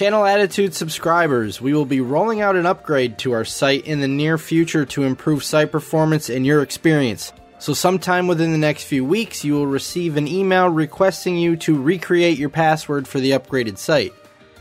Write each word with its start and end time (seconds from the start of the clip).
Channel 0.00 0.24
Attitude 0.24 0.72
subscribers, 0.72 1.60
we 1.60 1.74
will 1.74 1.84
be 1.84 2.00
rolling 2.00 2.40
out 2.40 2.56
an 2.56 2.64
upgrade 2.64 3.18
to 3.18 3.32
our 3.32 3.44
site 3.44 3.86
in 3.86 4.00
the 4.00 4.08
near 4.08 4.38
future 4.38 4.86
to 4.86 5.02
improve 5.02 5.44
site 5.44 5.70
performance 5.70 6.30
and 6.30 6.46
your 6.46 6.62
experience. 6.62 7.34
So, 7.58 7.74
sometime 7.74 8.26
within 8.26 8.50
the 8.50 8.56
next 8.56 8.84
few 8.84 9.04
weeks, 9.04 9.44
you 9.44 9.52
will 9.52 9.66
receive 9.66 10.16
an 10.16 10.26
email 10.26 10.70
requesting 10.70 11.36
you 11.36 11.54
to 11.56 11.78
recreate 11.78 12.38
your 12.38 12.48
password 12.48 13.06
for 13.06 13.20
the 13.20 13.32
upgraded 13.32 13.76
site. 13.76 14.14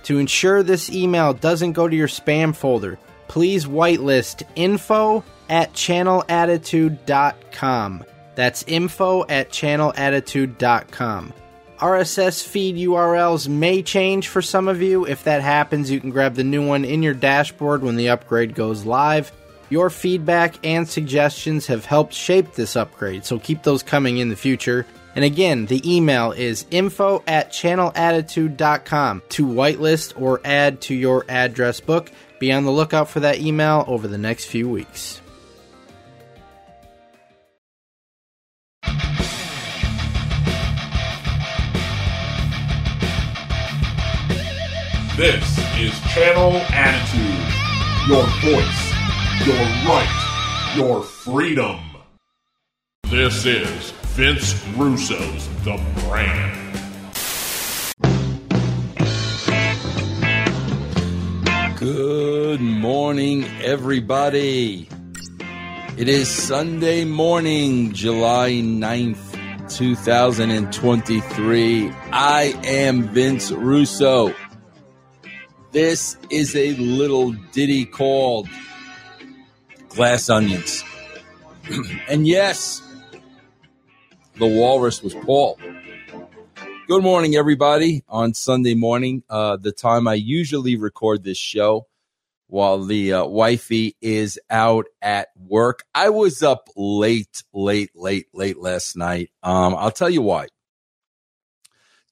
To 0.04 0.18
ensure 0.18 0.62
this 0.62 0.92
email 0.92 1.34
doesn't 1.34 1.72
go 1.72 1.88
to 1.88 1.96
your 1.96 2.10
spam 2.10 2.54
folder, 2.54 3.00
please 3.30 3.66
whitelist 3.66 4.44
info 4.58 5.24
at 5.48 5.72
channelattitude.com. 5.72 8.04
That's 8.36 8.66
info 8.68 9.26
at 9.30 9.52
channelattitude.com. 9.52 11.34
RSS 11.80 12.46
feed 12.46 12.76
URLs 12.76 13.48
may 13.48 13.82
change 13.82 14.28
for 14.28 14.42
some 14.42 14.68
of 14.68 14.82
you. 14.82 15.06
If 15.06 15.24
that 15.24 15.42
happens, 15.42 15.90
you 15.90 16.02
can 16.02 16.10
grab 16.10 16.36
the 16.36 16.44
new 16.44 16.66
one 16.66 16.84
in 16.84 17.02
your 17.02 17.14
dashboard 17.14 17.84
when 17.84 17.96
the 17.96 18.10
upgrade 18.10 18.54
goes 18.54 18.86
live. 18.86 19.32
Your 19.70 19.90
feedback 19.90 20.56
and 20.66 20.90
suggestions 20.90 21.68
have 21.68 21.86
helped 21.86 22.14
shape 22.14 22.54
this 22.54 22.76
upgrade, 22.76 23.24
so 23.24 23.40
keep 23.40 23.64
those 23.64 23.82
coming 23.82 24.18
in 24.18 24.28
the 24.28 24.36
future. 24.36 24.86
And 25.16 25.24
again, 25.24 25.68
the 25.68 25.82
email 25.90 26.34
is 26.34 26.66
info 26.70 27.24
at 27.26 27.52
channelattitude.com 27.52 29.22
to 29.30 29.46
whitelist 29.46 30.22
or 30.22 30.42
add 30.44 30.82
to 30.82 30.96
your 30.96 31.24
address 31.30 31.80
book. 31.80 32.12
Be 32.40 32.52
on 32.52 32.66
the 32.66 32.72
lookout 32.72 33.10
for 33.10 33.22
that 33.22 33.40
email 33.40 33.86
over 33.88 34.08
the 34.08 34.18
next 34.18 34.46
few 34.46 34.68
weeks. 34.68 35.19
This 45.20 45.60
is 45.78 45.92
Channel 46.14 46.56
Attitude. 46.72 47.44
Your 48.08 48.24
voice, 48.40 48.82
your 49.46 49.60
right, 49.86 50.08
your 50.78 51.04
freedom. 51.04 51.78
This 53.04 53.46
is 53.46 53.92
Vince 54.16 54.56
Russo's 54.78 55.50
The 55.66 55.76
Brand. 56.08 56.56
Good 61.78 62.62
morning, 62.62 63.44
everybody. 63.62 64.88
It 65.98 66.08
is 66.08 66.30
Sunday 66.30 67.04
morning, 67.04 67.92
July 67.92 68.52
9th, 68.52 69.70
2023. 69.70 71.92
I 72.14 72.54
am 72.64 73.10
Vince 73.10 73.52
Russo. 73.52 74.34
This 75.72 76.18
is 76.32 76.56
a 76.56 76.74
little 76.78 77.34
ditty 77.52 77.86
called 77.86 78.50
Glass 79.90 80.28
Onions. 80.28 80.84
and 82.10 82.28
yes, 82.28 82.82
the 84.38 84.48
walrus 84.48 85.04
was 85.04 85.14
Paul. 85.14 85.60
Good 86.88 87.04
morning, 87.04 87.36
everybody, 87.36 88.04
on 88.10 88.34
Sunday 88.34 88.74
morning, 88.74 89.22
uh, 89.30 89.58
the 89.58 89.72
time 89.72 90.08
I 90.08 90.16
usually 90.16 90.76
record 90.76 91.24
this 91.24 91.38
show 91.38 91.86
while 92.48 92.84
the 92.84 93.14
uh, 93.14 93.26
wifey 93.26 93.96
is 94.02 94.40
out 94.50 94.88
at 95.04 95.28
work. 95.38 95.84
I 95.94 96.10
was 96.10 96.42
up 96.42 96.68
late, 96.76 97.44
late, 97.54 97.92
late, 97.94 98.26
late 98.34 98.58
last 98.58 98.98
night. 98.98 99.30
Um, 99.44 99.76
I'll 99.76 99.92
tell 99.92 100.10
you 100.10 100.24
why. 100.24 100.48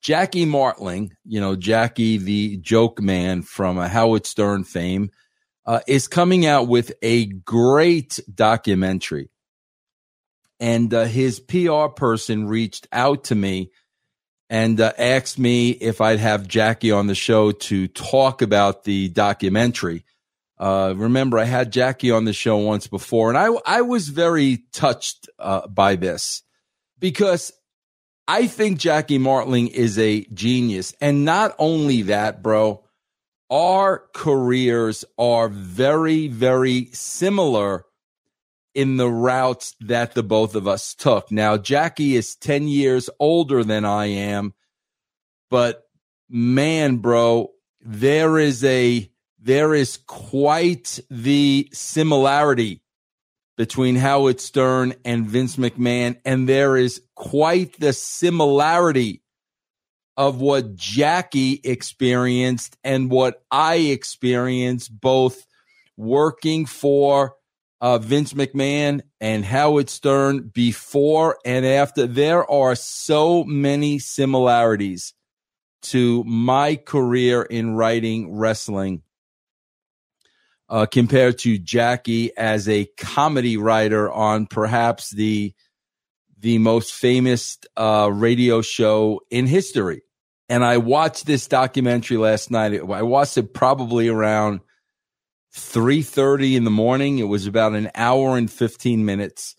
Jackie 0.07 0.45
Martling, 0.45 1.11
you 1.25 1.41
know, 1.41 1.57
Jackie, 1.57 2.15
the 2.15 2.55
joke 2.55 3.01
man 3.01 3.41
from 3.41 3.77
a 3.77 3.89
Howard 3.89 4.25
Stern 4.25 4.63
fame, 4.63 5.11
uh, 5.65 5.81
is 5.85 6.07
coming 6.07 6.45
out 6.45 6.69
with 6.69 6.93
a 7.01 7.25
great 7.25 8.17
documentary. 8.33 9.29
And 10.61 10.93
uh, 10.93 11.03
his 11.03 11.41
PR 11.41 11.87
person 11.93 12.47
reached 12.47 12.87
out 12.93 13.25
to 13.25 13.35
me 13.35 13.71
and 14.49 14.79
uh, 14.79 14.93
asked 14.97 15.37
me 15.37 15.71
if 15.71 15.99
I'd 15.99 16.19
have 16.19 16.47
Jackie 16.47 16.93
on 16.93 17.07
the 17.07 17.13
show 17.13 17.51
to 17.51 17.89
talk 17.89 18.41
about 18.41 18.85
the 18.85 19.09
documentary. 19.09 20.05
Uh, 20.57 20.93
remember, 20.95 21.37
I 21.37 21.43
had 21.43 21.73
Jackie 21.73 22.11
on 22.11 22.23
the 22.23 22.31
show 22.31 22.55
once 22.55 22.87
before, 22.87 23.27
and 23.27 23.37
I 23.37 23.49
I 23.65 23.81
was 23.81 24.07
very 24.07 24.63
touched 24.71 25.27
uh, 25.37 25.67
by 25.67 25.97
this 25.97 26.43
because 26.97 27.51
I 28.27 28.47
think 28.47 28.77
Jackie 28.77 29.17
Martling 29.17 29.69
is 29.69 29.97
a 29.97 30.25
genius. 30.25 30.93
And 30.99 31.23
not 31.23 31.55
only 31.57 32.03
that, 32.03 32.43
bro, 32.43 32.83
our 33.49 34.03
careers 34.13 35.05
are 35.17 35.47
very, 35.47 36.27
very 36.27 36.89
similar 36.91 37.85
in 38.75 38.97
the 38.97 39.09
routes 39.09 39.75
that 39.79 40.13
the 40.13 40.23
both 40.23 40.55
of 40.55 40.67
us 40.67 40.93
took. 40.93 41.31
Now, 41.31 41.57
Jackie 41.57 42.15
is 42.15 42.35
10 42.35 42.67
years 42.67 43.09
older 43.19 43.63
than 43.63 43.85
I 43.85 44.07
am, 44.07 44.53
but 45.49 45.83
man, 46.29 46.97
bro, 46.97 47.51
there 47.81 48.37
is 48.37 48.63
a, 48.63 49.09
there 49.39 49.73
is 49.73 49.97
quite 50.05 50.99
the 51.09 51.69
similarity 51.71 52.81
between 53.57 53.95
Howard 53.95 54.39
Stern 54.39 54.93
and 55.03 55.27
Vince 55.27 55.57
McMahon, 55.57 56.17
and 56.23 56.47
there 56.47 56.77
is 56.77 57.01
quite 57.15 57.79
the 57.79 57.91
similarity 57.91 59.23
of 60.15 60.39
what 60.39 60.75
Jackie 60.75 61.59
experienced 61.63 62.77
and 62.83 63.09
what 63.09 63.43
I 63.51 63.75
experienced, 63.75 64.99
both 64.99 65.45
working 65.95 66.65
for 66.65 67.35
uh, 67.81 67.97
Vince 67.97 68.33
McMahon 68.33 69.01
and 69.19 69.43
Howard 69.45 69.89
Stern 69.89 70.49
before 70.53 71.37
and 71.45 71.65
after. 71.65 72.07
There 72.07 72.49
are 72.49 72.75
so 72.75 73.43
many 73.43 73.99
similarities 73.99 75.13
to 75.83 76.23
my 76.23 76.75
career 76.75 77.43
in 77.43 77.75
writing 77.75 78.35
wrestling 78.35 79.03
uh, 80.69 80.85
compared 80.85 81.39
to 81.39 81.57
Jackie 81.57 82.35
as 82.37 82.67
a 82.67 82.85
comedy 82.97 83.57
writer 83.57 84.11
on 84.11 84.47
perhaps 84.47 85.09
the 85.11 85.53
the 86.39 86.59
most 86.59 86.93
famous 86.93 87.57
uh, 87.75 88.09
radio 88.13 88.61
show 88.61 89.21
in 89.31 89.47
history. 89.47 90.03
And 90.49 90.63
I 90.63 90.77
watched 90.77 91.25
this 91.25 91.47
documentary 91.47 92.17
last 92.17 92.51
night. 92.51 92.79
I 92.79 93.01
watched 93.01 93.37
it 93.37 93.53
probably 93.53 94.07
around 94.07 94.61
three 95.51 96.01
thirty 96.01 96.55
in 96.55 96.63
the 96.63 96.71
morning. 96.71 97.19
It 97.19 97.23
was 97.23 97.47
about 97.47 97.73
an 97.73 97.89
hour 97.95 98.37
and 98.37 98.51
fifteen 98.51 99.05
minutes. 99.05 99.55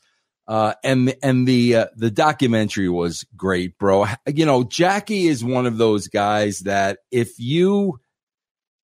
Uh, 0.47 0.73
and 0.83 1.15
and 1.23 1.47
the 1.47 1.77
uh, 1.77 1.87
the 1.97 2.11
documentary 2.11 2.89
was 2.89 3.27
great, 3.37 3.77
bro. 3.79 4.07
You 4.27 4.47
know, 4.47 4.65
Jackie 4.65 5.27
is 5.27 5.45
one 5.45 5.67
of 5.67 5.77
those 5.77 6.09
guys 6.09 6.61
that 6.61 7.01
if 7.11 7.39
you 7.39 8.01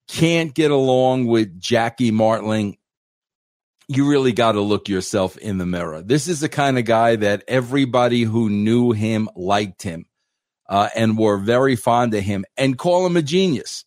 can't 0.09 0.55
get 0.55 0.71
along 0.71 1.27
with 1.27 1.61
Jackie 1.61 2.11
Martling, 2.11 2.79
you 3.89 4.09
really 4.09 4.33
got 4.33 4.53
to 4.53 4.61
look 4.61 4.89
yourself 4.89 5.37
in 5.37 5.59
the 5.59 5.67
mirror. 5.67 6.03
This 6.03 6.29
is 6.29 6.41
the 6.41 6.49
kind 6.49 6.79
of 6.79 6.85
guy 6.85 7.17
that 7.17 7.45
everybody 7.47 8.23
who 8.23 8.49
knew 8.49 8.93
him 8.93 9.29
liked 9.37 9.83
him 9.83 10.07
uh, 10.69 10.89
and 10.95 11.19
were 11.19 11.37
very 11.37 11.77
fond 11.77 12.15
of 12.15 12.23
him 12.23 12.45
and 12.57 12.79
call 12.79 13.07
him 13.07 13.17
a 13.17 13.23
genius. 13.23 13.85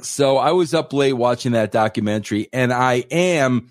So 0.00 0.38
I 0.38 0.50
was 0.52 0.74
up 0.74 0.92
late 0.92 1.12
watching 1.12 1.52
that 1.52 1.70
documentary, 1.70 2.48
and 2.52 2.72
I 2.72 3.04
am 3.10 3.70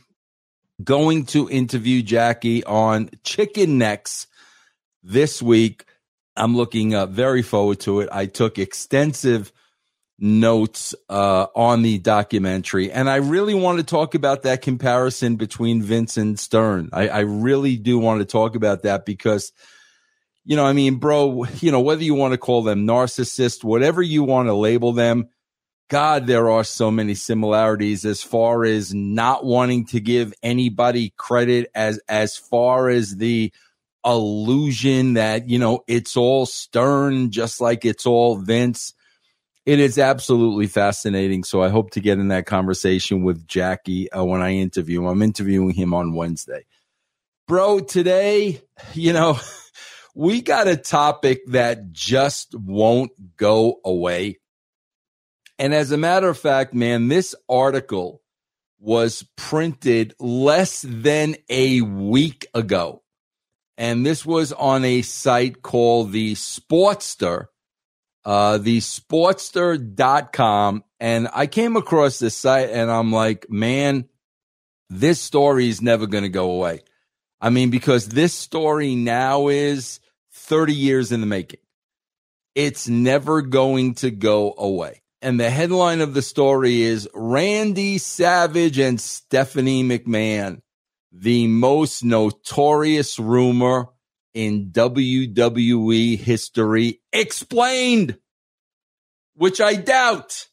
going 0.82 1.26
to 1.28 1.50
interview 1.50 2.02
Jackie 2.02 2.64
on 2.64 3.10
chicken 3.24 3.78
necks 3.78 4.28
this 5.04 5.42
week. 5.42 5.86
I'm 6.36 6.56
looking 6.56 6.96
uh, 6.96 7.06
very 7.08 7.42
forward 7.42 7.82
to 7.82 8.00
it. 8.00 8.10
I 8.12 8.26
took 8.26 8.58
extensive 8.58 9.52
notes 10.20 10.94
uh, 11.10 11.48
on 11.56 11.82
the 11.82 11.98
documentary. 11.98 12.92
And 12.92 13.10
I 13.10 13.18
really 13.18 13.54
want 13.54 13.80
to 13.80 13.84
talk 13.84 14.16
about 14.16 14.44
that 14.44 14.62
comparison 14.62 15.36
between 15.36 15.82
Vince 15.82 16.18
and 16.18 16.40
Stern. 16.40 16.90
I, 16.94 17.08
I 17.08 17.20
really 17.22 17.78
do 17.78 17.98
want 17.98 18.20
to 18.22 18.26
talk 18.26 18.56
about 18.56 18.84
that 18.84 19.06
because, 19.06 19.52
you 20.46 20.56
know, 20.56 20.66
I 20.66 20.74
mean, 20.74 20.96
bro, 20.96 21.46
you 21.60 21.72
know, 21.72 21.82
whether 21.82 22.04
you 22.04 22.14
want 22.14 22.34
to 22.34 22.38
call 22.38 22.64
them 22.64 22.86
narcissists, 22.86 23.64
whatever 23.64 24.02
you 24.02 24.24
want 24.24 24.48
to 24.48 24.54
label 24.54 24.94
them, 24.94 25.30
God, 25.90 26.28
there 26.28 26.50
are 26.50 26.64
so 26.64 26.90
many 26.90 27.14
similarities 27.14 28.06
as 28.06 28.24
far 28.24 28.64
as 28.64 28.94
not 28.94 29.46
wanting 29.46 29.86
to 29.88 30.00
give 30.00 30.34
anybody 30.42 31.14
credit 31.18 31.70
as 31.76 32.00
as 32.08 32.38
far 32.38 32.90
as 32.90 33.18
the 33.18 33.52
illusion 34.06 35.14
that, 35.14 35.50
you 35.50 35.60
know, 35.60 35.84
it's 35.88 36.18
all 36.18 36.46
Stern, 36.46 37.32
just 37.32 37.62
like 37.62 37.86
it's 37.86 38.06
all 38.06 38.38
Vince 38.38 38.94
it 39.66 39.80
is 39.80 39.98
absolutely 39.98 40.68
fascinating. 40.68 41.44
So 41.44 41.62
I 41.62 41.70
hope 41.70 41.92
to 41.92 42.02
get 42.02 42.20
in 42.20 42.28
that 42.30 42.46
conversation 42.46 43.24
with 43.24 43.48
Jackie 43.48 44.12
uh, 44.12 44.24
when 44.24 44.42
I 44.42 44.56
interview 44.56 45.02
him. 45.02 45.08
I'm 45.08 45.22
interviewing 45.22 45.72
him 45.72 45.94
on 45.94 46.14
Wednesday. 46.14 46.66
Bro, 47.48 47.82
today, 47.82 48.62
you 48.94 49.14
know, 49.14 49.40
we 50.16 50.42
got 50.42 50.68
a 50.68 50.76
topic 50.76 51.42
that 51.48 51.92
just 51.92 52.56
won't 52.56 53.12
go 53.38 53.80
away. 53.86 54.40
And 55.60 55.74
as 55.74 55.92
a 55.92 55.98
matter 55.98 56.28
of 56.28 56.38
fact, 56.38 56.74
man, 56.74 57.08
this 57.08 57.36
article 57.48 58.22
was 58.80 59.26
printed 59.38 60.14
less 60.20 60.82
than 60.82 61.38
a 61.50 61.80
week 61.82 62.48
ago. 62.54 63.02
And 63.78 64.06
this 64.06 64.26
was 64.26 64.52
on 64.52 64.84
a 64.84 65.02
site 65.04 65.62
called 65.62 66.12
the 66.12 66.34
Sportster, 66.34 67.46
uh, 68.26 68.58
the 68.58 68.80
sportster.com. 68.80 70.84
And 71.00 71.28
I 71.34 71.48
came 71.48 71.76
across 71.76 72.20
this 72.20 72.36
site 72.36 72.70
and 72.70 72.92
I'm 72.92 73.12
like, 73.12 73.50
man, 73.50 74.08
this 74.90 75.20
story 75.20 75.70
is 75.70 75.82
never 75.82 76.08
going 76.08 76.24
to 76.24 76.30
go 76.30 76.52
away. 76.52 76.82
I 77.42 77.50
mean, 77.50 77.70
because 77.70 78.08
this 78.08 78.34
story 78.34 78.96
now 78.96 79.50
is 79.50 80.00
30 80.32 80.74
years 80.74 81.12
in 81.12 81.20
the 81.20 81.28
making. 81.28 81.60
It's 82.56 82.88
never 82.88 83.42
going 83.42 83.96
to 83.96 84.12
go 84.12 84.54
away. 84.58 85.02
And 85.22 85.40
the 85.40 85.50
headline 85.50 86.02
of 86.02 86.14
the 86.14 86.22
story 86.22 86.82
is 86.82 87.10
Randy 87.14 87.98
Savage 87.98 88.78
and 88.78 89.00
Stephanie 89.00 89.84
McMahon, 89.84 90.60
the 91.12 91.48
most 91.48 92.04
notorious 92.04 93.18
rumor 93.18 93.88
in 94.34 94.72
WWE 94.72 96.18
history 96.18 97.02
explained, 97.12 98.18
which 99.36 99.62
I 99.62 99.76
doubt. 99.76 100.48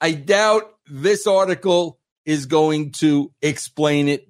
I 0.00 0.12
doubt 0.12 0.70
this 0.86 1.26
article 1.26 1.98
is 2.24 2.46
going 2.46 2.92
to 2.92 3.32
explain 3.42 4.08
it. 4.08 4.28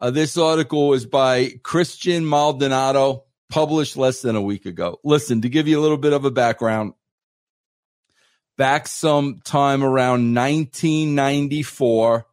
Uh, 0.00 0.10
this 0.10 0.36
article 0.36 0.92
is 0.92 1.06
by 1.06 1.52
Christian 1.62 2.26
Maldonado, 2.26 3.24
published 3.48 3.96
less 3.96 4.20
than 4.22 4.36
a 4.36 4.42
week 4.42 4.66
ago. 4.66 4.98
Listen, 5.04 5.42
to 5.42 5.48
give 5.48 5.68
you 5.68 5.78
a 5.78 5.82
little 5.82 5.96
bit 5.96 6.12
of 6.12 6.24
a 6.24 6.30
background, 6.30 6.94
back 8.58 8.88
sometime 8.88 9.82
around 9.82 10.34
1994, 10.34 12.26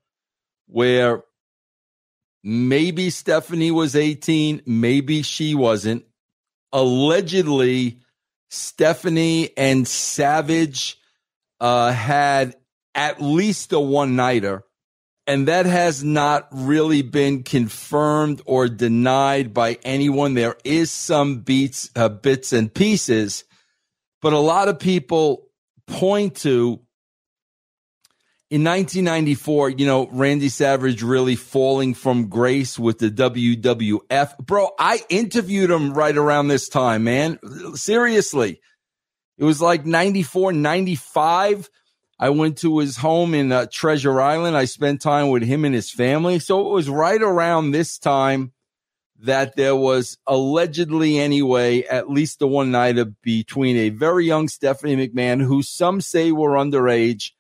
where 0.68 1.24
maybe 2.43 3.09
Stephanie 3.09 3.71
was 3.71 3.95
18, 3.95 4.63
maybe 4.65 5.21
she 5.21 5.55
wasn't. 5.55 6.05
Allegedly, 6.73 7.99
Stephanie 8.49 9.55
and 9.57 9.88
Savage 9.88 10.99
uh, 11.59 11.91
had 11.91 12.55
at 12.95 13.21
least 13.21 13.73
a 13.73 13.79
one 13.79 14.15
nighter 14.15 14.63
and 15.27 15.47
that 15.47 15.65
has 15.65 16.03
not 16.03 16.47
really 16.51 17.01
been 17.01 17.43
confirmed 17.43 18.41
or 18.45 18.67
denied 18.67 19.53
by 19.53 19.77
anyone. 19.83 20.33
There 20.33 20.57
is 20.63 20.91
some 20.91 21.39
beats, 21.39 21.89
uh, 21.95 22.09
bits 22.09 22.53
and 22.53 22.73
pieces, 22.73 23.45
but 24.21 24.33
a 24.33 24.39
lot 24.39 24.67
of 24.67 24.79
people 24.79 25.47
point 25.88 26.35
to 26.38 26.81
in 28.51 28.63
1994, 28.63 29.69
you 29.71 29.86
know, 29.88 30.07
Randy 30.12 30.50
Savage 30.50 31.01
really 31.01 31.36
falling 31.36 31.94
from 31.94 32.27
grace 32.27 32.77
with 32.77 33.00
the 33.00 33.09
WWF. 33.09 34.38
Bro, 34.39 34.71
I 34.77 35.03
interviewed 35.09 35.71
him 35.71 35.94
right 35.94 36.15
around 36.15 36.50
this 36.50 36.69
time, 36.69 37.06
man. 37.06 37.39
Seriously. 37.75 38.62
It 39.38 39.45
was 39.45 39.62
like 39.62 39.86
94, 39.86 40.53
95 40.53 41.69
I 42.21 42.30
went 42.30 42.59
to 42.59 42.77
his 42.77 42.98
home 42.98 43.33
in 43.33 43.51
uh, 43.51 43.65
Treasure 43.71 44.21
Island. 44.21 44.56
I 44.56 44.65
spent 44.65 45.01
time 45.01 45.30
with 45.30 45.42
him 45.42 45.65
and 45.65 45.74
his 45.74 45.89
family. 45.89 46.38
So 46.38 46.68
it 46.68 46.71
was 46.71 46.88
right 46.88 47.19
around 47.19 47.71
this 47.71 47.98
time 47.98 48.51
that 49.21 49.56
there 49.56 49.75
was 49.75 50.19
allegedly, 50.27 51.18
anyway, 51.18 51.81
at 51.81 52.12
least 52.12 52.38
the 52.38 52.48
one 52.48 52.69
night 52.69 53.00
of 53.00 53.19
between 53.24 53.75
a 53.75 53.89
very 53.89 54.27
young 54.27 54.50
Stephanie 54.50 55.07
McMahon, 55.07 55.42
who 55.42 55.63
some 55.63 56.00
say 56.00 56.31
were 56.31 56.51
underage, 56.51 57.31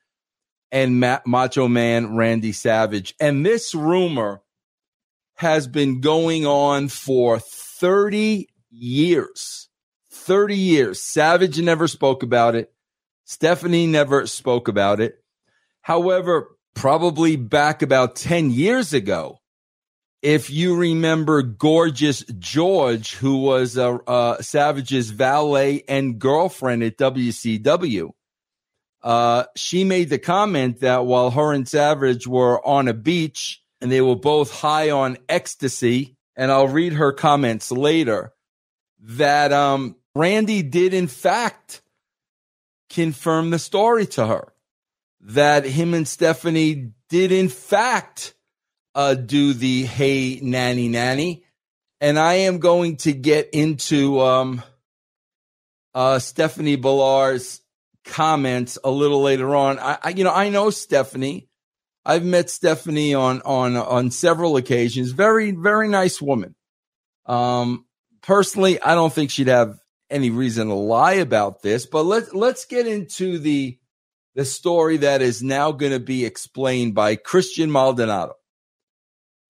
and 0.71 0.99
Ma- 0.99 1.19
Macho 1.25 1.67
Man 1.67 2.15
Randy 2.15 2.51
Savage. 2.51 3.13
And 3.19 3.45
this 3.45 3.75
rumor 3.75 4.41
has 5.35 5.67
been 5.67 6.01
going 6.01 6.45
on 6.45 6.87
for 6.87 7.39
30 7.39 8.47
years. 8.69 9.69
30 10.11 10.55
years. 10.55 11.01
Savage 11.01 11.59
never 11.59 11.87
spoke 11.87 12.23
about 12.23 12.55
it. 12.55 12.71
Stephanie 13.25 13.87
never 13.87 14.27
spoke 14.27 14.67
about 14.67 14.99
it. 14.99 15.23
However, 15.81 16.55
probably 16.75 17.35
back 17.35 17.81
about 17.81 18.15
10 18.15 18.51
years 18.51 18.93
ago, 18.93 19.39
if 20.21 20.51
you 20.51 20.75
remember 20.75 21.41
Gorgeous 21.41 22.23
George, 22.37 23.15
who 23.15 23.37
was 23.37 23.77
uh, 23.77 23.95
uh, 24.05 24.41
Savage's 24.41 25.09
valet 25.09 25.83
and 25.87 26.19
girlfriend 26.19 26.83
at 26.83 26.97
WCW, 26.97 28.11
uh, 29.03 29.45
she 29.55 29.83
made 29.83 30.09
the 30.09 30.19
comment 30.19 30.81
that 30.81 31.05
while 31.05 31.31
her 31.31 31.53
and 31.53 31.67
Savage 31.67 32.27
were 32.27 32.65
on 32.65 32.87
a 32.87 32.93
beach 32.93 33.63
and 33.79 33.91
they 33.91 34.01
were 34.01 34.15
both 34.15 34.51
high 34.51 34.91
on 34.91 35.17
ecstasy, 35.27 36.15
and 36.35 36.51
I'll 36.51 36.67
read 36.67 36.93
her 36.93 37.11
comments 37.11 37.71
later, 37.71 38.33
that 38.99 39.51
um, 39.51 39.95
Randy 40.13 40.61
did 40.61 40.93
in 40.93 41.07
fact 41.07 41.81
confirm 42.89 43.49
the 43.49 43.59
story 43.59 44.05
to 44.05 44.27
her. 44.27 44.53
That 45.21 45.65
him 45.65 45.93
and 45.93 46.07
Stephanie 46.07 46.91
did 47.09 47.31
in 47.31 47.49
fact 47.49 48.33
uh, 48.93 49.15
do 49.15 49.53
the 49.53 49.83
hey 49.83 50.39
nanny 50.41 50.87
nanny, 50.87 51.43
and 51.99 52.19
I 52.19 52.33
am 52.33 52.59
going 52.59 52.97
to 52.97 53.13
get 53.13 53.49
into 53.53 54.19
um, 54.19 54.61
uh, 55.93 56.19
Stephanie 56.19 56.75
Bellars' 56.75 57.61
comments 58.05 58.77
a 58.83 58.91
little 58.91 59.21
later 59.21 59.55
on. 59.55 59.79
I, 59.79 59.97
I, 60.03 60.09
you 60.09 60.23
know 60.23 60.33
I 60.33 60.49
know 60.49 60.69
Stephanie. 60.69 61.47
I've 62.05 62.25
met 62.25 62.49
Stephanie 62.49 63.13
on 63.13 63.41
on 63.43 63.75
on 63.77 64.11
several 64.11 64.57
occasions. 64.57 65.11
Very 65.11 65.51
very 65.51 65.87
nice 65.87 66.21
woman. 66.21 66.55
Um, 67.25 67.85
personally, 68.21 68.81
I 68.81 68.95
don't 68.95 69.13
think 69.13 69.31
she'd 69.31 69.47
have 69.47 69.77
any 70.09 70.29
reason 70.29 70.67
to 70.67 70.73
lie 70.73 71.13
about 71.13 71.61
this, 71.61 71.85
but 71.85 72.03
let's 72.03 72.33
let's 72.33 72.65
get 72.65 72.87
into 72.87 73.39
the 73.39 73.77
the 74.35 74.45
story 74.45 74.97
that 74.97 75.21
is 75.21 75.43
now 75.43 75.71
going 75.71 75.91
to 75.91 75.99
be 75.99 76.25
explained 76.25 76.95
by 76.95 77.15
Christian 77.15 77.71
Maldonado. 77.71 78.33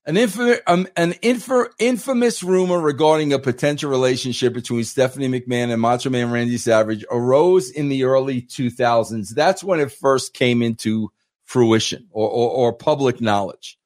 An, 0.03 0.17
um, 0.65 0.87
an 0.95 1.13
inf- 1.21 1.69
infamous 1.77 2.41
rumor 2.41 2.79
regarding 2.79 3.33
a 3.33 3.39
potential 3.39 3.91
relationship 3.91 4.51
between 4.51 4.83
Stephanie 4.83 5.27
McMahon 5.27 5.71
and 5.71 5.79
Macho 5.79 6.09
Man 6.09 6.31
Randy 6.31 6.57
Savage 6.57 7.05
arose 7.11 7.69
in 7.69 7.89
the 7.89 8.05
early 8.05 8.41
2000s. 8.41 9.29
That's 9.29 9.63
when 9.63 9.79
it 9.79 9.91
first 9.91 10.33
came 10.33 10.63
into 10.63 11.11
fruition 11.43 12.07
or, 12.09 12.27
or, 12.27 12.49
or 12.49 12.73
public 12.73 13.21
knowledge. 13.21 13.77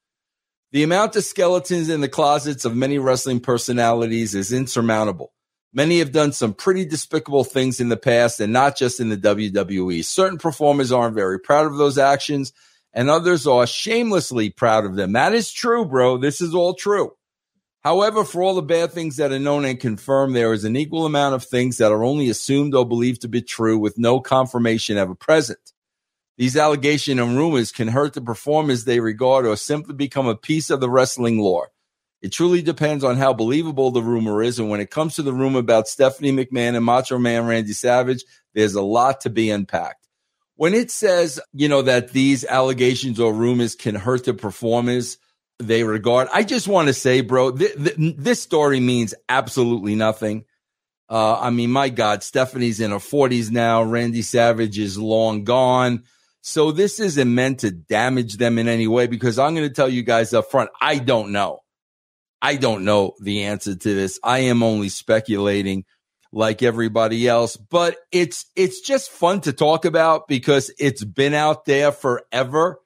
The 0.72 0.84
amount 0.84 1.18
of 1.18 1.26
skeletons 1.26 1.90
in 1.90 2.00
the 2.00 2.10
closets 2.10 2.64
of 2.64 2.76
many 2.76 2.98
wrestling 2.98 3.42
personalities 3.42 4.36
is 4.36 4.54
insurmountable. 4.54 5.34
Many 5.74 6.00
have 6.00 6.14
done 6.14 6.32
some 6.32 6.54
pretty 6.54 6.86
despicable 6.86 7.44
things 7.44 7.82
in 7.82 7.90
the 7.90 7.98
past 7.98 8.40
and 8.40 8.54
not 8.54 8.78
just 8.78 9.02
in 9.02 9.10
the 9.10 9.18
WWE. 9.18 10.06
Certain 10.06 10.38
performers 10.38 10.94
aren't 10.94 11.16
very 11.16 11.40
proud 11.40 11.66
of 11.66 11.76
those 11.76 11.98
actions 11.98 12.54
and 12.96 13.10
others 13.10 13.46
are 13.46 13.68
shamelessly 13.68 14.50
proud 14.50 14.86
of 14.86 14.96
them. 14.96 15.12
That 15.12 15.34
is 15.34 15.52
true, 15.52 15.86
bro. 15.86 16.18
This 16.18 16.40
is 16.40 16.56
all 16.56 16.74
true. 16.74 17.12
However, 17.84 18.24
for 18.24 18.42
all 18.42 18.56
the 18.56 18.64
bad 18.64 18.94
things 18.94 19.18
that 19.18 19.32
are 19.32 19.38
known 19.38 19.66
and 19.66 19.80
confirmed, 19.80 20.36
there 20.36 20.54
is 20.54 20.64
an 20.64 20.76
equal 20.76 21.06
amount 21.06 21.36
of 21.36 21.44
things 21.44 21.78
that 21.78 21.92
are 21.92 22.04
only 22.04 22.30
assumed 22.30 22.74
or 22.74 22.88
believed 22.88 23.22
to 23.22 23.28
be 23.28 23.44
true 23.44 23.78
with 23.78 24.00
no 24.00 24.20
confirmation 24.20 24.98
ever 24.98 25.14
present. 25.14 25.60
These 26.38 26.58
allegations 26.58 27.20
and 27.20 27.38
rumors 27.38 27.72
can 27.72 27.90
hurt 27.90 28.14
the 28.14 28.22
performers 28.22 28.86
they 28.86 29.00
regard 29.00 29.46
or 29.46 29.56
simply 29.56 29.94
become 29.94 30.28
a 30.28 30.36
piece 30.36 30.70
of 30.70 30.80
the 30.80 30.90
wrestling 30.90 31.40
lore. 31.40 31.70
It 32.22 32.32
truly 32.32 32.62
depends 32.62 33.04
on 33.04 33.18
how 33.18 33.34
believable 33.34 33.92
the 33.92 34.02
rumor 34.02 34.42
is. 34.42 34.58
And 34.58 34.70
when 34.70 34.82
it 34.82 34.90
comes 34.90 35.16
to 35.16 35.22
the 35.22 35.34
rumor 35.34 35.60
about 35.60 35.88
Stephanie 35.88 36.32
McMahon 36.32 36.76
and 36.76 36.84
Macho 36.84 37.20
Man 37.20 37.46
Randy 37.46 37.74
Savage, 37.74 38.24
there's 38.54 38.74
a 38.74 38.82
lot 38.82 39.22
to 39.22 39.30
be 39.30 39.52
unpacked. 39.52 40.05
When 40.56 40.74
it 40.74 40.90
says, 40.90 41.40
you 41.54 41.68
know, 41.68 41.82
that 41.82 42.12
these 42.12 42.46
allegations 42.46 43.20
or 43.20 43.34
rumors 43.34 43.76
can 43.76 43.96
hurt 43.96 44.26
the 44.26 44.34
performers 44.34 45.18
they 45.60 45.84
regard, 45.84 46.30
I 46.34 46.44
just 46.44 46.68
want 46.68 46.88
to 46.88 46.94
say, 46.94 47.22
bro, 47.22 47.52
th- 47.52 47.76
th- 47.76 47.96
this 47.98 48.42
story 48.42 48.80
means 48.80 49.14
absolutely 49.28 49.96
nothing. 49.96 50.46
Uh, 51.10 51.40
I 51.40 51.50
mean, 51.50 51.72
my 51.72 51.90
God, 51.90 52.24
Stephanie's 52.24 52.80
in 52.80 52.92
her 52.92 52.98
40s 52.98 53.52
now. 53.52 53.84
Randy 53.84 54.22
Savage 54.22 54.80
is 54.80 54.98
long 54.98 55.44
gone. 55.44 56.04
So 56.42 56.72
this 56.72 57.00
isn't 57.00 57.34
meant 57.34 57.62
to 57.62 57.72
damage 57.72 58.38
them 58.38 58.58
in 58.58 58.68
any 58.68 58.88
way 58.88 59.08
because 59.08 59.40
I'm 59.40 59.56
going 59.56 59.68
to 59.68 59.74
tell 59.74 59.90
you 59.90 60.04
guys 60.04 60.34
up 60.34 60.52
front, 60.52 60.70
I 60.80 61.00
don't 61.00 61.32
know. 61.32 61.62
I 62.42 62.56
don't 62.58 62.86
know 62.86 63.14
the 63.20 63.46
answer 63.46 63.76
to 63.76 63.96
this. 63.96 64.20
I 64.24 64.40
am 64.40 64.62
only 64.62 64.90
speculating 64.90 65.86
like 66.36 66.62
everybody 66.62 67.28
else, 67.28 67.56
but 67.56 67.96
it's 68.12 68.46
it's 68.56 68.82
just 68.82 69.10
fun 69.10 69.40
to 69.42 69.54
talk 69.54 69.86
about 69.86 70.28
because 70.28 70.70
it's 70.78 71.04
been 71.04 71.34
out 71.34 71.66
there 71.66 71.92
forever. 71.94 72.82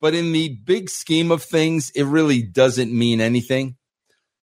But 0.00 0.14
in 0.14 0.32
the 0.32 0.50
big 0.50 0.90
scheme 0.90 1.30
of 1.32 1.42
things, 1.42 1.90
it 1.90 2.02
really 2.02 2.42
doesn't 2.42 2.92
mean 2.92 3.20
anything. 3.20 3.76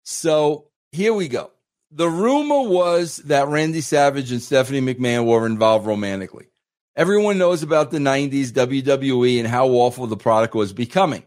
So 0.02 0.66
here 0.90 1.14
we 1.14 1.28
go. 1.28 1.52
The 1.92 2.08
rumor 2.08 2.68
was 2.68 3.18
that 3.18 3.48
Randy 3.48 3.80
Savage 3.80 4.32
and 4.32 4.42
Stephanie 4.42 4.80
McMahon 4.80 5.26
were 5.26 5.46
involved 5.46 5.86
romantically. 5.86 6.46
Everyone 6.96 7.38
knows 7.38 7.62
about 7.62 7.90
the 7.90 7.98
90s 7.98 8.48
WWE 8.48 9.38
and 9.38 9.46
how 9.46 9.68
awful 9.68 10.06
the 10.06 10.16
product 10.16 10.54
was 10.54 10.72
becoming. 10.72 11.22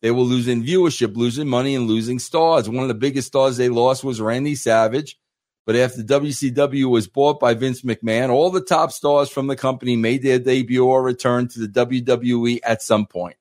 They 0.00 0.10
were 0.10 0.20
losing 0.20 0.62
viewership, 0.62 1.16
losing 1.16 1.48
money, 1.48 1.74
and 1.74 1.86
losing 1.86 2.18
stars. 2.18 2.68
One 2.68 2.82
of 2.82 2.88
the 2.88 2.94
biggest 2.94 3.28
stars 3.28 3.56
they 3.56 3.68
lost 3.68 4.04
was 4.04 4.20
Randy 4.20 4.54
Savage. 4.54 5.16
But 5.64 5.76
after 5.76 6.02
WCW 6.02 6.90
was 6.90 7.06
bought 7.06 7.38
by 7.38 7.54
Vince 7.54 7.82
McMahon, 7.82 8.30
all 8.30 8.50
the 8.50 8.60
top 8.60 8.90
stars 8.90 9.30
from 9.30 9.46
the 9.46 9.56
company 9.56 9.96
made 9.96 10.22
their 10.22 10.40
debut 10.40 10.84
or 10.84 11.02
return 11.02 11.48
to 11.48 11.60
the 11.60 11.86
WWE 11.86 12.58
at 12.64 12.82
some 12.82 13.06
point. 13.06 13.36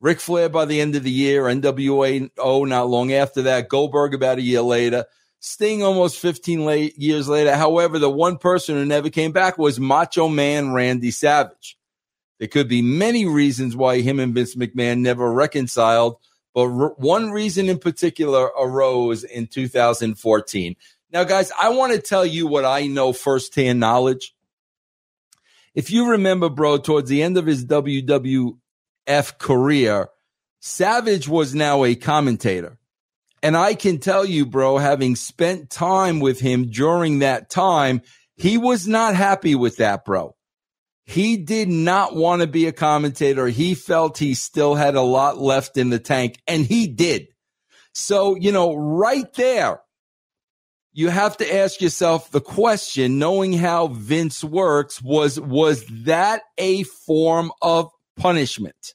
Ric 0.00 0.20
Flair 0.20 0.50
by 0.50 0.66
the 0.66 0.80
end 0.80 0.94
of 0.94 1.02
the 1.02 1.10
year, 1.10 1.44
NWA 1.44 2.30
oh, 2.38 2.64
not 2.64 2.88
long 2.88 3.12
after 3.12 3.42
that, 3.42 3.70
Goldberg 3.70 4.12
about 4.12 4.38
a 4.38 4.42
year 4.42 4.60
later, 4.60 5.06
Sting 5.40 5.82
almost 5.82 6.18
15 6.18 6.64
late, 6.64 6.98
years 6.98 7.28
later. 7.28 7.54
However, 7.54 7.98
the 7.98 8.10
one 8.10 8.36
person 8.36 8.74
who 8.74 8.84
never 8.84 9.10
came 9.10 9.32
back 9.32 9.58
was 9.58 9.78
Macho 9.78 10.28
Man 10.28 10.72
Randy 10.72 11.10
Savage. 11.10 11.78
There 12.38 12.48
could 12.48 12.68
be 12.68 12.82
many 12.82 13.26
reasons 13.26 13.76
why 13.76 14.00
him 14.00 14.20
and 14.20 14.34
Vince 14.34 14.54
McMahon 14.56 14.98
never 15.00 15.32
reconciled, 15.32 16.16
but 16.54 16.68
one 16.98 17.30
reason 17.30 17.68
in 17.68 17.78
particular 17.78 18.46
arose 18.58 19.24
in 19.24 19.46
2014. 19.46 20.76
Now, 21.12 21.24
guys, 21.24 21.52
I 21.60 21.70
want 21.70 21.92
to 21.92 22.00
tell 22.00 22.26
you 22.26 22.46
what 22.46 22.64
I 22.64 22.86
know 22.86 23.12
firsthand 23.12 23.80
knowledge. 23.80 24.34
If 25.74 25.90
you 25.90 26.10
remember, 26.10 26.48
bro, 26.48 26.78
towards 26.78 27.08
the 27.08 27.22
end 27.22 27.36
of 27.36 27.46
his 27.46 27.64
WWF 27.66 28.58
career, 29.38 30.08
Savage 30.60 31.28
was 31.28 31.54
now 31.54 31.84
a 31.84 31.94
commentator. 31.94 32.78
And 33.42 33.56
I 33.56 33.74
can 33.74 33.98
tell 33.98 34.24
you, 34.24 34.46
bro, 34.46 34.78
having 34.78 35.14
spent 35.14 35.70
time 35.70 36.18
with 36.18 36.40
him 36.40 36.70
during 36.70 37.20
that 37.20 37.50
time, 37.50 38.02
he 38.36 38.58
was 38.58 38.88
not 38.88 39.14
happy 39.14 39.54
with 39.54 39.76
that, 39.76 40.04
bro. 40.04 40.34
He 41.04 41.36
did 41.36 41.68
not 41.68 42.16
want 42.16 42.42
to 42.42 42.48
be 42.48 42.66
a 42.66 42.72
commentator. 42.72 43.46
He 43.46 43.74
felt 43.74 44.18
he 44.18 44.34
still 44.34 44.74
had 44.74 44.96
a 44.96 45.02
lot 45.02 45.38
left 45.38 45.76
in 45.76 45.90
the 45.90 46.00
tank, 46.00 46.40
and 46.48 46.66
he 46.66 46.88
did. 46.88 47.28
So, 47.92 48.34
you 48.34 48.50
know, 48.50 48.74
right 48.74 49.32
there, 49.34 49.80
you 50.96 51.10
have 51.10 51.36
to 51.36 51.54
ask 51.54 51.82
yourself 51.82 52.30
the 52.30 52.40
question, 52.40 53.18
knowing 53.18 53.52
how 53.52 53.88
Vince 53.88 54.42
works, 54.42 55.02
was, 55.02 55.38
was 55.38 55.84
that 56.04 56.40
a 56.56 56.84
form 56.84 57.52
of 57.60 57.90
punishment? 58.16 58.94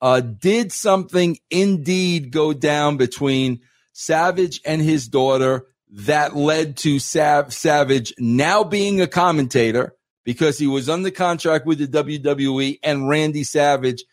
Uh, 0.00 0.20
did 0.20 0.70
something 0.70 1.36
indeed 1.50 2.30
go 2.30 2.52
down 2.52 2.96
between 2.96 3.58
Savage 3.92 4.60
and 4.64 4.80
his 4.80 5.08
daughter 5.08 5.66
that 5.90 6.36
led 6.36 6.76
to 6.76 7.00
Sav- 7.00 7.52
Savage 7.52 8.14
now 8.20 8.62
being 8.62 9.00
a 9.00 9.08
commentator 9.08 9.96
because 10.24 10.60
he 10.60 10.68
was 10.68 10.88
under 10.88 11.10
contract 11.10 11.66
with 11.66 11.78
the 11.78 12.04
WWE 12.04 12.78
and 12.84 13.08
Randy 13.08 13.42
Savage 13.42 14.04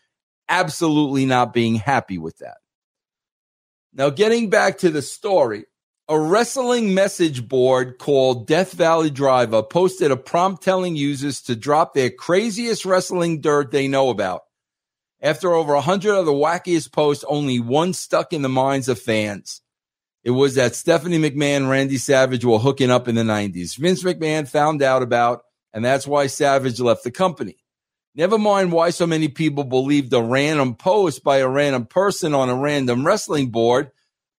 absolutely 0.48 1.26
not 1.26 1.52
being 1.52 1.76
happy 1.76 2.18
with 2.18 2.38
that. 2.38 2.56
Now, 3.92 4.10
getting 4.10 4.50
back 4.50 4.78
to 4.78 4.90
the 4.90 5.00
story, 5.00 5.66
a 6.06 6.20
wrestling 6.20 6.92
message 6.92 7.48
board 7.48 7.98
called 7.98 8.46
Death 8.46 8.72
Valley 8.72 9.08
Driver 9.08 9.62
posted 9.62 10.10
a 10.10 10.16
prompt 10.16 10.62
telling 10.62 10.96
users 10.96 11.40
to 11.42 11.56
drop 11.56 11.94
their 11.94 12.10
craziest 12.10 12.84
wrestling 12.84 13.40
dirt 13.40 13.70
they 13.70 13.88
know 13.88 14.10
about. 14.10 14.42
After 15.22 15.54
over 15.54 15.72
100 15.72 16.14
of 16.14 16.26
the 16.26 16.32
wackiest 16.32 16.92
posts, 16.92 17.24
only 17.26 17.58
one 17.58 17.94
stuck 17.94 18.34
in 18.34 18.42
the 18.42 18.50
minds 18.50 18.88
of 18.88 18.98
fans. 18.98 19.62
It 20.22 20.32
was 20.32 20.56
that 20.56 20.74
Stephanie 20.74 21.18
McMahon, 21.18 21.70
Randy 21.70 21.96
Savage 21.96 22.44
were 22.44 22.58
hooking 22.58 22.90
up 22.90 23.08
in 23.08 23.14
the 23.14 23.22
90s. 23.22 23.76
Vince 23.78 24.02
McMahon 24.02 24.46
found 24.46 24.82
out 24.82 25.02
about, 25.02 25.42
and 25.72 25.82
that's 25.82 26.06
why 26.06 26.26
Savage 26.26 26.80
left 26.80 27.04
the 27.04 27.10
company. 27.10 27.56
Never 28.14 28.36
mind 28.38 28.72
why 28.72 28.90
so 28.90 29.06
many 29.06 29.28
people 29.28 29.64
believed 29.64 30.12
a 30.12 30.22
random 30.22 30.74
post 30.74 31.24
by 31.24 31.38
a 31.38 31.48
random 31.48 31.86
person 31.86 32.34
on 32.34 32.50
a 32.50 32.54
random 32.54 33.06
wrestling 33.06 33.48
board 33.48 33.90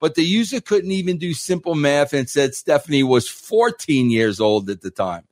but 0.00 0.14
the 0.14 0.22
user 0.22 0.60
couldn't 0.60 0.92
even 0.92 1.18
do 1.18 1.34
simple 1.34 1.74
math 1.74 2.12
and 2.12 2.28
said 2.28 2.54
Stephanie 2.54 3.02
was 3.02 3.28
14 3.28 4.10
years 4.10 4.40
old 4.40 4.68
at 4.70 4.80
the 4.80 4.90
time. 4.90 5.24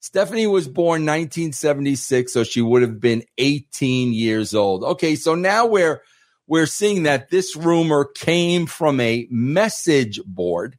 Stephanie 0.00 0.46
was 0.46 0.68
born 0.68 1.06
1976, 1.06 2.32
so 2.32 2.44
she 2.44 2.60
would 2.60 2.82
have 2.82 3.00
been 3.00 3.24
18 3.38 4.12
years 4.12 4.54
old. 4.54 4.84
Okay, 4.84 5.16
so 5.16 5.34
now 5.34 5.66
we're 5.66 6.02
we're 6.46 6.66
seeing 6.66 7.04
that 7.04 7.30
this 7.30 7.56
rumor 7.56 8.04
came 8.04 8.66
from 8.66 9.00
a 9.00 9.26
message 9.30 10.20
board, 10.26 10.78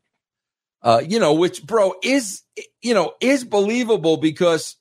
uh, 0.84 1.02
you 1.04 1.20
know, 1.20 1.34
which 1.34 1.66
bro 1.66 1.96
is 2.04 2.44
you 2.84 2.94
know 2.94 3.14
is 3.20 3.44
believable 3.44 4.18
because 4.18 4.76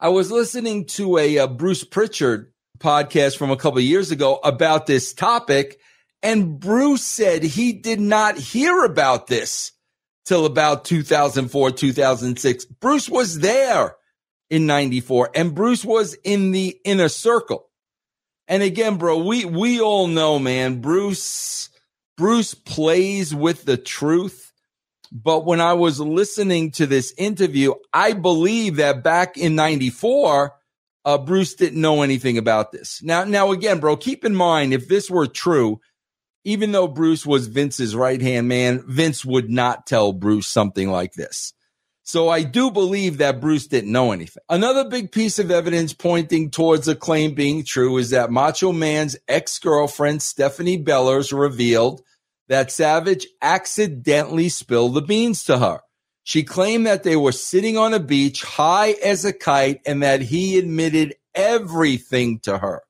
I 0.00 0.08
was 0.08 0.32
listening 0.32 0.86
to 0.86 1.18
a, 1.18 1.36
a 1.36 1.46
Bruce 1.46 1.84
Pritchard 1.84 2.52
podcast 2.78 3.36
from 3.36 3.52
a 3.52 3.56
couple 3.56 3.80
years 3.80 4.10
ago 4.10 4.40
about 4.42 4.86
this 4.86 5.12
topic 5.12 5.80
and 6.22 6.58
Bruce 6.58 7.04
said 7.04 7.42
he 7.42 7.72
did 7.72 8.00
not 8.00 8.36
hear 8.36 8.84
about 8.84 9.26
this 9.26 9.72
till 10.24 10.46
about 10.46 10.84
2004, 10.84 11.70
2006. 11.70 12.64
Bruce 12.66 13.08
was 13.08 13.38
there 13.38 13.96
in 14.50 14.66
94 14.66 15.30
and 15.34 15.54
Bruce 15.54 15.84
was 15.84 16.14
in 16.24 16.50
the 16.50 16.78
inner 16.84 17.08
circle. 17.08 17.68
And 18.46 18.62
again, 18.62 18.96
bro, 18.96 19.24
we, 19.24 19.44
we 19.44 19.80
all 19.80 20.06
know, 20.06 20.38
man, 20.38 20.80
Bruce, 20.80 21.68
Bruce 22.16 22.54
plays 22.54 23.34
with 23.34 23.64
the 23.64 23.76
truth. 23.76 24.52
But 25.10 25.46
when 25.46 25.60
I 25.60 25.72
was 25.74 26.00
listening 26.00 26.72
to 26.72 26.86
this 26.86 27.14
interview, 27.16 27.74
I 27.92 28.12
believe 28.12 28.76
that 28.76 29.02
back 29.02 29.38
in 29.38 29.54
94, 29.54 30.54
uh, 31.04 31.18
Bruce 31.18 31.54
didn't 31.54 31.80
know 31.80 32.02
anything 32.02 32.36
about 32.36 32.72
this. 32.72 33.02
Now, 33.02 33.24
now 33.24 33.52
again, 33.52 33.80
bro, 33.80 33.96
keep 33.96 34.24
in 34.24 34.34
mind, 34.34 34.74
if 34.74 34.88
this 34.88 35.10
were 35.10 35.26
true, 35.26 35.80
even 36.44 36.72
though 36.72 36.88
Bruce 36.88 37.26
was 37.26 37.48
Vince's 37.48 37.94
right 37.94 38.20
hand 38.20 38.48
man, 38.48 38.82
Vince 38.86 39.24
would 39.24 39.50
not 39.50 39.86
tell 39.86 40.12
Bruce 40.12 40.46
something 40.46 40.90
like 40.90 41.14
this. 41.14 41.52
So 42.08 42.30
I 42.30 42.42
do 42.42 42.70
believe 42.70 43.18
that 43.18 43.40
Bruce 43.40 43.66
didn't 43.66 43.92
know 43.92 44.12
anything. 44.12 44.42
Another 44.48 44.88
big 44.88 45.12
piece 45.12 45.38
of 45.38 45.50
evidence 45.50 45.92
pointing 45.92 46.50
towards 46.50 46.86
the 46.86 46.96
claim 46.96 47.34
being 47.34 47.64
true 47.64 47.98
is 47.98 48.10
that 48.10 48.30
Macho 48.30 48.72
Man's 48.72 49.16
ex 49.28 49.58
girlfriend, 49.58 50.22
Stephanie 50.22 50.78
Bellars, 50.78 51.34
revealed 51.34 52.00
that 52.48 52.72
Savage 52.72 53.26
accidentally 53.42 54.48
spilled 54.48 54.94
the 54.94 55.02
beans 55.02 55.44
to 55.44 55.58
her. 55.58 55.80
She 56.24 56.44
claimed 56.44 56.86
that 56.86 57.02
they 57.02 57.16
were 57.16 57.32
sitting 57.32 57.76
on 57.76 57.92
a 57.92 58.00
beach 58.00 58.42
high 58.42 58.92
as 59.04 59.26
a 59.26 59.32
kite 59.34 59.80
and 59.86 60.02
that 60.02 60.22
he 60.22 60.58
admitted 60.58 61.14
everything 61.34 62.40
to 62.40 62.56
her. 62.58 62.82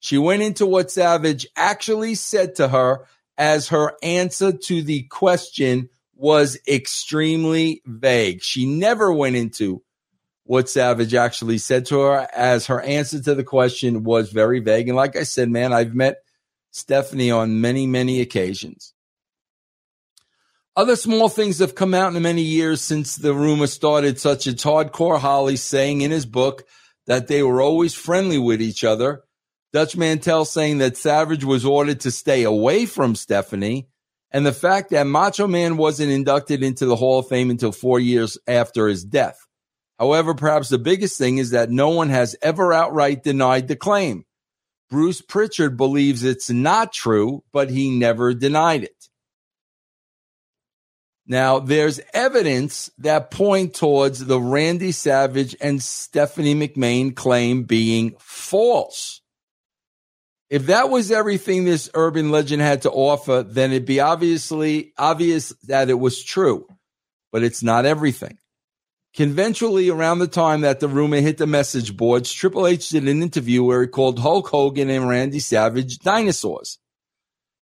She 0.00 0.18
went 0.18 0.42
into 0.42 0.66
what 0.66 0.90
Savage 0.90 1.46
actually 1.56 2.14
said 2.14 2.56
to 2.56 2.68
her 2.68 3.06
as 3.36 3.68
her 3.68 3.96
answer 4.02 4.52
to 4.52 4.82
the 4.82 5.02
question 5.04 5.88
was 6.14 6.58
extremely 6.66 7.82
vague. 7.86 8.42
She 8.42 8.66
never 8.66 9.12
went 9.12 9.36
into 9.36 9.82
what 10.44 10.68
Savage 10.68 11.14
actually 11.14 11.58
said 11.58 11.86
to 11.86 12.00
her 12.00 12.28
as 12.34 12.66
her 12.66 12.80
answer 12.80 13.20
to 13.22 13.34
the 13.34 13.44
question 13.44 14.02
was 14.02 14.30
very 14.30 14.60
vague. 14.60 14.88
And 14.88 14.96
like 14.96 15.16
I 15.16 15.22
said, 15.24 15.50
man, 15.50 15.72
I've 15.72 15.94
met 15.94 16.16
Stephanie 16.70 17.30
on 17.30 17.60
many, 17.60 17.86
many 17.86 18.20
occasions. 18.20 18.94
Other 20.74 20.96
small 20.96 21.28
things 21.28 21.58
have 21.58 21.74
come 21.74 21.92
out 21.92 22.08
in 22.08 22.14
the 22.14 22.20
many 22.20 22.42
years 22.42 22.80
since 22.80 23.16
the 23.16 23.34
rumor 23.34 23.66
started, 23.66 24.18
such 24.20 24.46
as 24.46 24.54
Hardcore 24.54 25.18
Holly 25.18 25.56
saying 25.56 26.02
in 26.02 26.12
his 26.12 26.24
book 26.24 26.64
that 27.06 27.26
they 27.26 27.42
were 27.42 27.60
always 27.60 27.94
friendly 27.94 28.38
with 28.38 28.62
each 28.62 28.84
other 28.84 29.24
Dutch 29.72 29.96
Mantell 29.96 30.44
saying 30.44 30.78
that 30.78 30.96
Savage 30.96 31.44
was 31.44 31.64
ordered 31.64 32.00
to 32.00 32.10
stay 32.10 32.44
away 32.44 32.86
from 32.86 33.14
Stephanie, 33.14 33.88
and 34.30 34.44
the 34.44 34.52
fact 34.52 34.90
that 34.90 35.06
Macho 35.06 35.46
Man 35.46 35.76
wasn't 35.76 36.12
inducted 36.12 36.62
into 36.62 36.86
the 36.86 36.96
Hall 36.96 37.18
of 37.18 37.28
Fame 37.28 37.50
until 37.50 37.72
four 37.72 38.00
years 38.00 38.38
after 38.46 38.88
his 38.88 39.04
death. 39.04 39.38
However, 39.98 40.34
perhaps 40.34 40.68
the 40.68 40.78
biggest 40.78 41.18
thing 41.18 41.38
is 41.38 41.50
that 41.50 41.70
no 41.70 41.90
one 41.90 42.08
has 42.08 42.36
ever 42.40 42.72
outright 42.72 43.22
denied 43.22 43.68
the 43.68 43.76
claim. 43.76 44.24
Bruce 44.90 45.20
Pritchard 45.20 45.76
believes 45.76 46.24
it's 46.24 46.48
not 46.48 46.92
true, 46.92 47.42
but 47.52 47.68
he 47.68 47.90
never 47.90 48.32
denied 48.32 48.84
it. 48.84 49.08
Now, 51.26 51.58
there's 51.58 52.00
evidence 52.14 52.90
that 52.98 53.30
point 53.30 53.74
towards 53.74 54.24
the 54.24 54.40
Randy 54.40 54.92
Savage 54.92 55.54
and 55.60 55.82
Stephanie 55.82 56.54
McMahon 56.54 57.14
claim 57.14 57.64
being 57.64 58.14
false. 58.18 59.20
If 60.50 60.66
that 60.66 60.88
was 60.88 61.10
everything 61.10 61.64
this 61.64 61.90
urban 61.92 62.30
legend 62.30 62.62
had 62.62 62.82
to 62.82 62.90
offer, 62.90 63.42
then 63.42 63.70
it'd 63.70 63.84
be 63.84 64.00
obviously 64.00 64.92
obvious 64.96 65.50
that 65.64 65.90
it 65.90 65.98
was 65.98 66.22
true, 66.22 66.66
but 67.30 67.42
it's 67.42 67.62
not 67.62 67.84
everything. 67.84 68.38
Conventionally, 69.14 69.90
around 69.90 70.20
the 70.20 70.28
time 70.28 70.62
that 70.62 70.80
the 70.80 70.88
rumor 70.88 71.20
hit 71.20 71.38
the 71.38 71.46
message 71.46 71.96
boards, 71.96 72.32
Triple 72.32 72.66
H 72.66 72.88
did 72.88 73.08
an 73.08 73.22
interview 73.22 73.64
where 73.64 73.82
he 73.82 73.88
called 73.88 74.18
Hulk 74.20 74.48
Hogan 74.48 74.88
and 74.88 75.08
Randy 75.08 75.40
Savage 75.40 75.98
dinosaurs. 75.98 76.78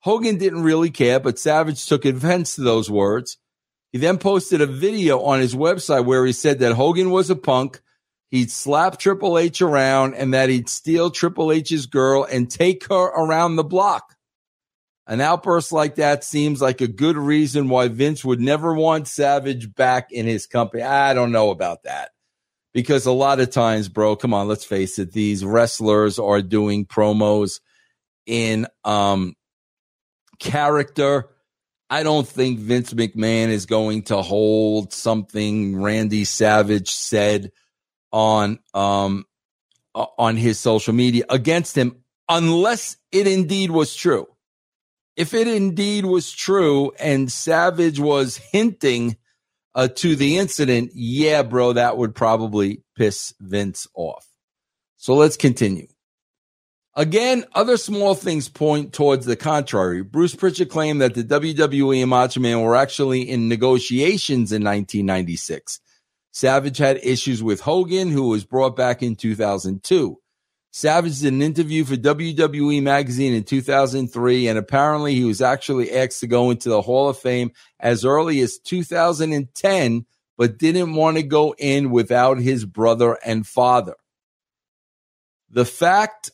Hogan 0.00 0.36
didn't 0.36 0.62
really 0.62 0.90
care, 0.90 1.20
but 1.20 1.38
Savage 1.38 1.86
took 1.86 2.04
offense 2.04 2.56
to 2.56 2.62
those 2.62 2.90
words. 2.90 3.38
He 3.92 3.98
then 3.98 4.18
posted 4.18 4.60
a 4.60 4.66
video 4.66 5.20
on 5.20 5.40
his 5.40 5.54
website 5.54 6.04
where 6.04 6.26
he 6.26 6.32
said 6.32 6.58
that 6.58 6.74
Hogan 6.74 7.10
was 7.10 7.30
a 7.30 7.36
punk, 7.36 7.80
he'd 8.30 8.50
slap 8.50 8.98
Triple 8.98 9.38
H 9.38 9.62
around 9.62 10.14
and 10.14 10.34
that 10.34 10.48
he'd 10.48 10.68
steal 10.68 11.10
Triple 11.10 11.52
H's 11.52 11.86
girl 11.86 12.24
and 12.24 12.50
take 12.50 12.88
her 12.88 12.94
around 12.94 13.56
the 13.56 13.64
block. 13.64 14.16
An 15.06 15.20
outburst 15.20 15.70
like 15.70 15.96
that 15.96 16.24
seems 16.24 16.62
like 16.62 16.80
a 16.80 16.88
good 16.88 17.16
reason 17.16 17.68
why 17.68 17.88
Vince 17.88 18.24
would 18.24 18.40
never 18.40 18.72
want 18.72 19.06
Savage 19.06 19.74
back 19.74 20.10
in 20.10 20.26
his 20.26 20.46
company. 20.46 20.82
I 20.82 21.12
don't 21.12 21.32
know 21.32 21.50
about 21.50 21.82
that. 21.82 22.10
Because 22.72 23.06
a 23.06 23.12
lot 23.12 23.38
of 23.38 23.50
times, 23.50 23.88
bro, 23.88 24.16
come 24.16 24.34
on, 24.34 24.48
let's 24.48 24.64
face 24.64 24.98
it, 24.98 25.12
these 25.12 25.44
wrestlers 25.44 26.18
are 26.18 26.42
doing 26.42 26.86
promos 26.86 27.60
in 28.26 28.66
um 28.82 29.34
character. 30.40 31.28
I 31.90 32.02
don't 32.02 32.26
think 32.26 32.58
Vince 32.58 32.94
McMahon 32.94 33.48
is 33.48 33.66
going 33.66 34.04
to 34.04 34.22
hold 34.22 34.92
something 34.92 35.80
Randy 35.80 36.24
Savage 36.24 36.90
said 36.90 37.52
on 38.14 38.58
um 38.72 39.26
on 39.94 40.36
his 40.36 40.58
social 40.58 40.94
media 40.94 41.24
against 41.28 41.76
him 41.76 41.96
unless 42.28 42.96
it 43.12 43.26
indeed 43.26 43.70
was 43.70 43.94
true 43.94 44.26
if 45.16 45.34
it 45.34 45.46
indeed 45.46 46.04
was 46.04 46.30
true 46.32 46.92
and 46.98 47.30
Savage 47.30 48.00
was 48.00 48.36
hinting 48.36 49.16
uh, 49.74 49.88
to 49.88 50.16
the 50.16 50.38
incident, 50.38 50.92
yeah, 50.94 51.42
bro, 51.42 51.72
that 51.74 51.96
would 51.96 52.14
probably 52.14 52.82
piss 52.96 53.34
Vince 53.40 53.86
off. 53.94 54.26
So 54.96 55.14
let's 55.14 55.36
continue. 55.36 55.88
Again, 56.96 57.44
other 57.54 57.76
small 57.76 58.14
things 58.14 58.48
point 58.48 58.92
towards 58.92 59.26
the 59.26 59.34
contrary. 59.34 60.02
Bruce 60.02 60.34
Pritchard 60.34 60.70
claimed 60.70 61.00
that 61.00 61.14
the 61.14 61.24
WWE 61.24 62.00
and 62.00 62.10
Macho 62.10 62.38
Man 62.38 62.62
were 62.62 62.76
actually 62.76 63.22
in 63.22 63.48
negotiations 63.48 64.52
in 64.52 64.62
1996. 64.62 65.80
Savage 66.34 66.78
had 66.78 66.98
issues 67.04 67.44
with 67.44 67.60
Hogan, 67.60 68.10
who 68.10 68.28
was 68.28 68.44
brought 68.44 68.74
back 68.74 69.04
in 69.04 69.14
2002. 69.14 70.18
Savage 70.72 71.20
did 71.20 71.32
an 71.32 71.42
interview 71.42 71.84
for 71.84 71.94
WWE 71.94 72.82
Magazine 72.82 73.34
in 73.34 73.44
2003, 73.44 74.48
and 74.48 74.58
apparently 74.58 75.14
he 75.14 75.22
was 75.22 75.40
actually 75.40 75.92
asked 75.92 76.18
to 76.18 76.26
go 76.26 76.50
into 76.50 76.68
the 76.68 76.82
Hall 76.82 77.08
of 77.08 77.16
Fame 77.16 77.52
as 77.78 78.04
early 78.04 78.40
as 78.40 78.58
2010, 78.58 80.06
but 80.36 80.58
didn't 80.58 80.96
want 80.96 81.18
to 81.18 81.22
go 81.22 81.54
in 81.56 81.92
without 81.92 82.38
his 82.38 82.64
brother 82.64 83.16
and 83.24 83.46
father. 83.46 83.94
The 85.50 85.64
fact 85.64 86.32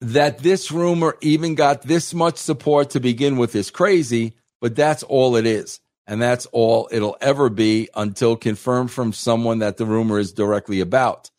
that 0.00 0.38
this 0.38 0.72
rumor 0.72 1.18
even 1.20 1.56
got 1.56 1.82
this 1.82 2.14
much 2.14 2.38
support 2.38 2.88
to 2.90 3.00
begin 3.00 3.36
with 3.36 3.54
is 3.54 3.70
crazy, 3.70 4.32
but 4.62 4.74
that's 4.74 5.02
all 5.02 5.36
it 5.36 5.44
is. 5.44 5.78
And 6.06 6.20
that's 6.20 6.46
all 6.46 6.88
it'll 6.90 7.16
ever 7.20 7.48
be 7.48 7.88
until 7.94 8.36
confirmed 8.36 8.90
from 8.90 9.12
someone 9.12 9.60
that 9.60 9.76
the 9.76 9.86
rumor 9.86 10.18
is 10.18 10.32
directly 10.32 10.80
about. 10.80 11.30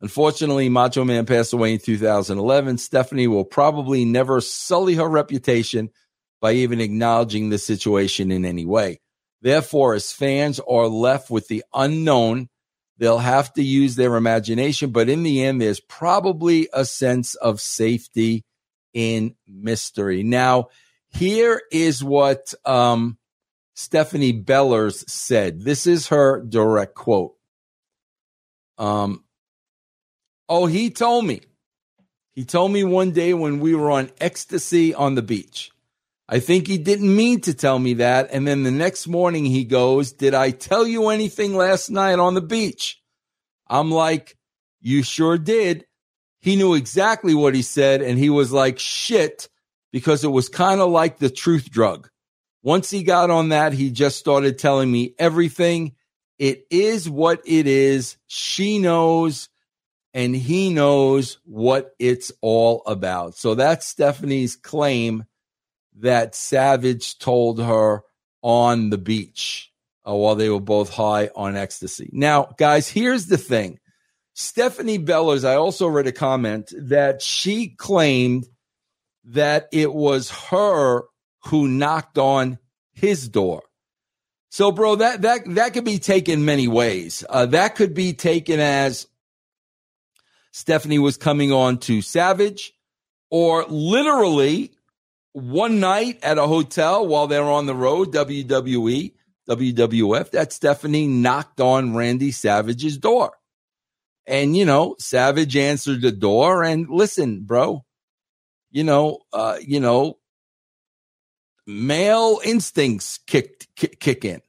Unfortunately, 0.00 0.68
Macho 0.68 1.04
Man 1.04 1.24
passed 1.24 1.54
away 1.54 1.72
in 1.72 1.78
2011. 1.78 2.78
Stephanie 2.78 3.26
will 3.26 3.44
probably 3.44 4.04
never 4.04 4.40
sully 4.40 4.96
her 4.96 5.08
reputation 5.08 5.90
by 6.42 6.52
even 6.52 6.80
acknowledging 6.80 7.48
the 7.48 7.56
situation 7.56 8.30
in 8.30 8.44
any 8.44 8.66
way. 8.66 9.00
Therefore, 9.40 9.94
as 9.94 10.12
fans 10.12 10.60
are 10.60 10.88
left 10.88 11.30
with 11.30 11.48
the 11.48 11.64
unknown, 11.72 12.50
they'll 12.98 13.18
have 13.18 13.52
to 13.54 13.62
use 13.62 13.96
their 13.96 14.16
imagination. 14.16 14.90
But 14.90 15.08
in 15.08 15.22
the 15.22 15.42
end, 15.42 15.60
there's 15.60 15.80
probably 15.80 16.68
a 16.72 16.84
sense 16.84 17.34
of 17.36 17.60
safety 17.60 18.44
in 18.92 19.34
mystery. 19.46 20.22
Now, 20.22 20.68
here 21.08 21.62
is 21.72 22.02
what 22.02 22.52
um, 22.64 23.16
Stephanie 23.74 24.32
Bellars 24.32 25.04
said. 25.10 25.60
This 25.60 25.86
is 25.86 26.08
her 26.08 26.40
direct 26.40 26.94
quote. 26.94 27.34
Um, 28.78 29.24
Oh, 30.48 30.66
he 30.66 30.90
told 30.90 31.24
me. 31.24 31.40
He 32.32 32.44
told 32.44 32.72
me 32.72 32.84
one 32.84 33.12
day 33.12 33.32
when 33.32 33.60
we 33.60 33.74
were 33.74 33.90
on 33.90 34.10
ecstasy 34.20 34.94
on 34.94 35.14
the 35.14 35.22
beach. 35.22 35.70
I 36.28 36.40
think 36.40 36.66
he 36.66 36.78
didn't 36.78 37.14
mean 37.14 37.40
to 37.42 37.54
tell 37.54 37.78
me 37.78 37.94
that. 37.94 38.28
And 38.32 38.46
then 38.46 38.62
the 38.62 38.70
next 38.70 39.06
morning 39.06 39.44
he 39.44 39.64
goes, 39.64 40.12
Did 40.12 40.34
I 40.34 40.50
tell 40.50 40.86
you 40.86 41.08
anything 41.08 41.54
last 41.54 41.90
night 41.90 42.18
on 42.18 42.34
the 42.34 42.40
beach? 42.40 43.00
I'm 43.68 43.90
like, 43.90 44.36
You 44.80 45.02
sure 45.02 45.38
did. 45.38 45.86
He 46.40 46.56
knew 46.56 46.74
exactly 46.74 47.34
what 47.34 47.54
he 47.54 47.62
said. 47.62 48.02
And 48.02 48.18
he 48.18 48.30
was 48.30 48.52
like, 48.52 48.78
Shit, 48.78 49.48
because 49.92 50.24
it 50.24 50.28
was 50.28 50.48
kind 50.48 50.80
of 50.80 50.90
like 50.90 51.18
the 51.18 51.30
truth 51.30 51.70
drug. 51.70 52.08
Once 52.64 52.88
he 52.90 53.02
got 53.02 53.28
on 53.28 53.50
that, 53.50 53.74
he 53.74 53.90
just 53.90 54.18
started 54.18 54.58
telling 54.58 54.90
me 54.90 55.14
everything. 55.18 55.92
It 56.38 56.66
is 56.70 57.08
what 57.08 57.42
it 57.44 57.66
is. 57.66 58.16
She 58.26 58.78
knows 58.78 59.50
and 60.14 60.34
he 60.34 60.70
knows 60.70 61.38
what 61.44 61.94
it's 61.98 62.32
all 62.40 62.82
about. 62.86 63.34
So 63.34 63.54
that's 63.54 63.86
Stephanie's 63.86 64.56
claim 64.56 65.26
that 65.98 66.34
Savage 66.34 67.18
told 67.18 67.60
her 67.60 68.02
on 68.40 68.88
the 68.88 68.98
beach 68.98 69.70
uh, 70.08 70.14
while 70.14 70.34
they 70.34 70.48
were 70.48 70.58
both 70.58 70.88
high 70.88 71.28
on 71.36 71.56
ecstasy. 71.56 72.08
Now, 72.12 72.54
guys, 72.56 72.88
here's 72.88 73.26
the 73.26 73.36
thing. 73.36 73.78
Stephanie 74.32 74.98
Bellars, 74.98 75.44
I 75.44 75.56
also 75.56 75.86
read 75.86 76.06
a 76.06 76.12
comment 76.12 76.72
that 76.78 77.20
she 77.20 77.68
claimed 77.68 78.48
that 79.24 79.68
it 79.70 79.92
was 79.92 80.30
her 80.30 81.02
who 81.46 81.68
knocked 81.68 82.18
on 82.18 82.58
his 82.92 83.28
door. 83.28 83.62
So, 84.50 84.70
bro, 84.70 84.96
that 84.96 85.22
that 85.22 85.40
that 85.54 85.72
could 85.72 85.84
be 85.84 85.98
taken 85.98 86.44
many 86.44 86.68
ways. 86.68 87.24
Uh, 87.28 87.46
that 87.46 87.74
could 87.74 87.92
be 87.92 88.12
taken 88.12 88.60
as 88.60 89.08
Stephanie 90.52 91.00
was 91.00 91.16
coming 91.16 91.50
on 91.50 91.78
to 91.78 92.00
Savage, 92.00 92.72
or 93.30 93.64
literally 93.64 94.72
one 95.32 95.80
night 95.80 96.20
at 96.22 96.38
a 96.38 96.46
hotel 96.46 97.06
while 97.06 97.26
they're 97.26 97.42
on 97.42 97.66
the 97.66 97.74
road, 97.74 98.12
WWE, 98.12 99.12
WWF, 99.50 100.30
that 100.30 100.52
Stephanie 100.52 101.08
knocked 101.08 101.60
on 101.60 101.96
Randy 101.96 102.30
Savage's 102.30 102.96
door. 102.96 103.32
And, 104.26 104.56
you 104.56 104.64
know, 104.64 104.94
Savage 105.00 105.56
answered 105.56 106.00
the 106.00 106.12
door 106.12 106.62
and 106.62 106.88
listen, 106.88 107.42
bro, 107.42 107.84
you 108.70 108.84
know, 108.84 109.18
uh, 109.32 109.58
you 109.60 109.80
know, 109.80 110.18
male 111.66 112.40
instincts 112.44 113.18
kicked, 113.18 113.68
kick, 113.76 114.00
kick 114.00 114.24
in. 114.24 114.40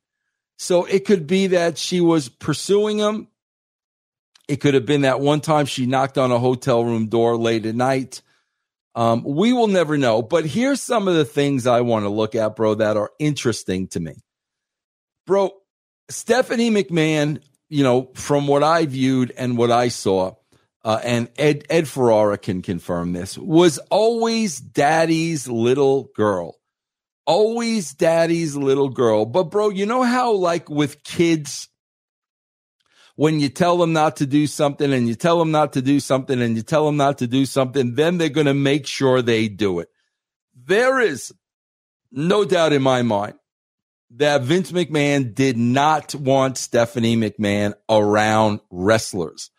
So 0.58 0.86
it 0.86 1.06
could 1.06 1.28
be 1.28 1.48
that 1.48 1.78
she 1.78 2.02
was 2.02 2.30
pursuing 2.30 3.00
him 3.00 3.28
it 4.48 4.58
could 4.58 4.74
have 4.76 4.86
been 4.86 5.02
that 5.02 5.20
one 5.20 5.42
time 5.42 5.66
she 5.66 5.86
knocked 5.86 6.18
on 6.18 6.32
a 6.32 6.40
hotel 6.40 6.84
room 6.84 7.08
door 7.08 7.36
late 7.36 7.66
at 7.66 7.76
night. 7.76 8.22
Um, 8.94 9.24
we 9.24 9.54
will 9.54 9.68
never 9.68 9.98
know. 9.98 10.22
But 10.22 10.46
here's 10.46 10.82
some 10.82 11.08
of 11.08 11.16
the 11.16 11.26
things 11.26 11.68
I 11.68 11.82
want 11.82 12.06
to 12.06 12.10
look 12.10 12.36
at, 12.36 12.56
bro, 12.56 12.76
that 12.76 12.96
are 12.96 13.12
interesting 13.20 13.88
to 13.90 14.00
me. 14.00 14.14
Bro, 15.26 15.52
Stephanie 16.10 16.70
McMahon, 16.70 17.42
you 17.70 17.84
know, 17.84 18.12
from 18.14 18.48
what 18.48 18.64
I 18.64 18.86
viewed 18.86 19.34
and 19.36 19.58
what 19.58 19.72
I 19.72 19.88
saw, 19.88 20.36
uh, 20.84 21.00
and 21.04 21.30
Ed, 21.38 21.66
Ed 21.70 21.88
Ferrara 21.88 22.38
can 22.38 22.62
confirm 22.62 23.14
this, 23.14 23.38
was 23.38 23.80
always 23.90 24.60
daddy's 24.60 25.48
little 25.48 26.12
girl. 26.16 26.58
Always 27.26 27.94
daddy's 27.94 28.56
little 28.56 28.90
girl. 28.90 29.26
But, 29.26 29.46
bro, 29.46 29.70
you 29.70 29.86
know 29.86 30.04
how, 30.04 30.34
like, 30.34 30.70
with 30.70 31.04
kids, 31.04 31.70
when 33.16 33.40
you 33.40 33.50
tell 33.50 33.78
them 33.78 33.94
not 33.94 34.18
to 34.18 34.26
do 34.26 34.46
something 34.46 34.94
and 34.94 35.08
you 35.08 35.16
tell 35.16 35.40
them 35.40 35.52
not 35.52 35.74
to 35.74 35.82
do 35.82 36.00
something 36.00 36.42
and 36.42 36.56
you 36.56 36.62
tell 36.62 36.86
them 36.86 36.98
not 36.98 37.18
to 37.20 37.28
do 37.28 37.46
something, 37.46 37.96
then 37.96 38.18
they're 38.18 38.30
going 38.30 38.46
to 38.46 38.54
make 38.54 38.86
sure 38.86 39.22
they 39.22 39.48
do 39.48 39.80
it. 39.80 39.90
There 40.54 41.00
is 41.00 41.34
no 42.12 42.46
doubt 42.46 42.74
in 42.74 42.82
my 42.82 43.02
mind 43.02 43.36
that 44.12 44.44
Vince 44.44 44.72
McMahon 44.72 45.34
did 45.34 45.58
not 45.58 46.14
want 46.14 46.58
Stephanie 46.58 47.18
McMahon 47.18 47.74
around 47.90 48.60
wrestlers. 48.70 49.50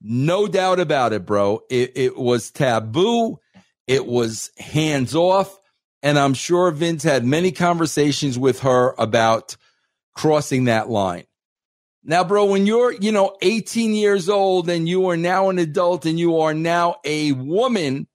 No 0.00 0.46
doubt 0.48 0.80
about 0.80 1.12
it, 1.12 1.26
bro. 1.26 1.60
It, 1.68 1.92
it 1.96 2.16
was 2.16 2.50
taboo. 2.50 3.38
It 3.86 4.06
was 4.06 4.50
hands 4.58 5.14
off. 5.14 5.59
And 6.02 6.18
I'm 6.18 6.34
sure 6.34 6.70
Vince 6.70 7.02
had 7.02 7.24
many 7.24 7.52
conversations 7.52 8.38
with 8.38 8.60
her 8.60 8.94
about 8.98 9.56
crossing 10.14 10.64
that 10.64 10.88
line. 10.88 11.24
Now, 12.02 12.24
bro, 12.24 12.46
when 12.46 12.66
you're, 12.66 12.92
you 12.92 13.12
know, 13.12 13.36
18 13.42 13.94
years 13.94 14.28
old 14.28 14.70
and 14.70 14.88
you 14.88 15.10
are 15.10 15.16
now 15.16 15.50
an 15.50 15.58
adult 15.58 16.06
and 16.06 16.18
you 16.18 16.40
are 16.40 16.54
now 16.54 16.96
a 17.04 17.32
woman, 17.32 18.06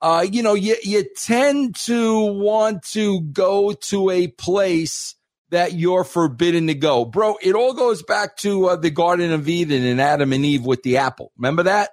uh, 0.00 0.24
you 0.30 0.42
know, 0.42 0.54
you, 0.54 0.76
you 0.84 1.04
tend 1.16 1.74
to 1.74 2.32
want 2.32 2.84
to 2.84 3.20
go 3.20 3.72
to 3.72 4.10
a 4.10 4.28
place 4.28 5.16
that 5.50 5.74
you're 5.74 6.04
forbidden 6.04 6.68
to 6.68 6.74
go. 6.74 7.04
Bro, 7.04 7.36
it 7.42 7.54
all 7.54 7.74
goes 7.74 8.02
back 8.02 8.36
to 8.38 8.66
uh, 8.66 8.76
the 8.76 8.90
Garden 8.90 9.32
of 9.32 9.48
Eden 9.48 9.84
and 9.84 10.00
Adam 10.00 10.32
and 10.32 10.44
Eve 10.44 10.64
with 10.64 10.82
the 10.82 10.96
apple. 10.96 11.32
Remember 11.36 11.64
that? 11.64 11.90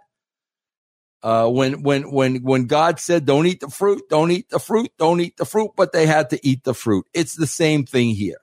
Uh, 1.22 1.50
when, 1.50 1.84
when, 1.84 2.12
when, 2.12 2.38
when 2.44 2.66
God 2.66 3.00
said, 3.00 3.26
don't 3.26 3.46
eat 3.46 3.60
the 3.60 3.70
fruit, 3.70 4.04
don't 4.10 4.32
eat 4.32 4.50
the 4.50 4.60
fruit, 4.60 4.92
don't 4.98 5.20
eat 5.20 5.36
the 5.36 5.46
fruit, 5.46 5.72
but 5.76 5.92
they 5.92 6.06
had 6.06 6.30
to 6.30 6.40
eat 6.48 6.64
the 6.64 6.74
fruit. 6.74 7.06
It's 7.14 7.36
the 7.36 7.48
same 7.48 7.86
thing 7.86 8.16
here. 8.16 8.40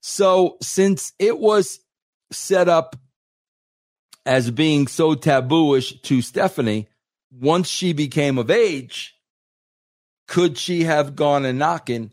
So 0.00 0.56
since 0.60 1.12
it 1.18 1.38
was 1.38 1.78
set 2.32 2.68
up 2.68 2.96
as 4.26 4.50
being 4.50 4.88
so 4.88 5.14
tabooish 5.14 6.02
to 6.02 6.20
Stephanie, 6.20 6.88
once 7.30 7.68
she 7.68 7.92
became 7.92 8.38
of 8.38 8.50
age, 8.50 9.14
could 10.26 10.58
she 10.58 10.84
have 10.84 11.16
gone 11.16 11.44
and 11.44 11.58
knocking 11.58 12.10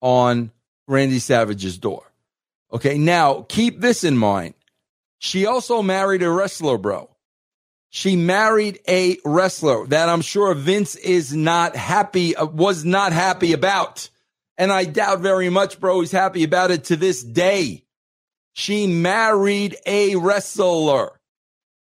on 0.00 0.52
Randy 0.86 1.18
Savage's 1.18 1.78
door? 1.78 2.04
Okay, 2.72 2.98
now 2.98 3.46
keep 3.48 3.80
this 3.80 4.04
in 4.04 4.16
mind. 4.16 4.54
She 5.18 5.46
also 5.46 5.82
married 5.82 6.22
a 6.22 6.30
wrestler, 6.30 6.78
bro. 6.78 7.10
She 7.90 8.16
married 8.16 8.80
a 8.86 9.18
wrestler 9.24 9.86
that 9.86 10.08
I'm 10.08 10.20
sure 10.20 10.54
Vince 10.54 10.94
is 10.96 11.34
not 11.34 11.74
happy, 11.74 12.36
uh, 12.36 12.46
was 12.46 12.84
not 12.84 13.12
happy 13.12 13.52
about. 13.52 14.10
And 14.58 14.72
I 14.72 14.84
doubt 14.84 15.20
very 15.20 15.48
much, 15.48 15.80
bro, 15.80 16.00
he's 16.00 16.12
happy 16.12 16.44
about 16.44 16.70
it 16.70 16.84
to 16.84 16.96
this 16.96 17.22
day. 17.22 17.84
She 18.52 18.86
married 18.86 19.76
a 19.86 20.16
wrestler. 20.16 21.20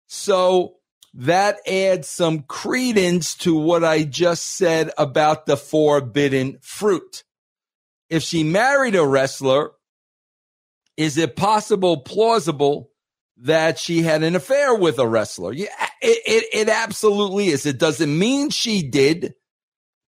So 0.06 0.76
that 1.14 1.58
adds 1.66 2.08
some 2.08 2.42
credence 2.42 3.34
to 3.36 3.58
what 3.58 3.82
I 3.82 4.04
just 4.04 4.44
said 4.44 4.90
about 4.98 5.46
the 5.46 5.56
forbidden 5.56 6.58
fruit. 6.60 7.24
If 8.10 8.22
she 8.22 8.44
married 8.44 8.94
a 8.94 9.06
wrestler, 9.06 9.72
is 10.96 11.16
it 11.16 11.34
possible, 11.34 11.98
plausible 11.98 12.90
that 13.38 13.78
she 13.78 14.02
had 14.02 14.22
an 14.22 14.36
affair 14.36 14.74
with 14.74 14.98
a 14.98 15.08
wrestler? 15.08 15.52
Yeah, 15.52 15.85
it, 16.02 16.44
it, 16.52 16.68
absolutely 16.68 17.48
is. 17.48 17.66
It 17.66 17.78
doesn't 17.78 18.18
mean 18.18 18.50
she 18.50 18.82
did, 18.82 19.34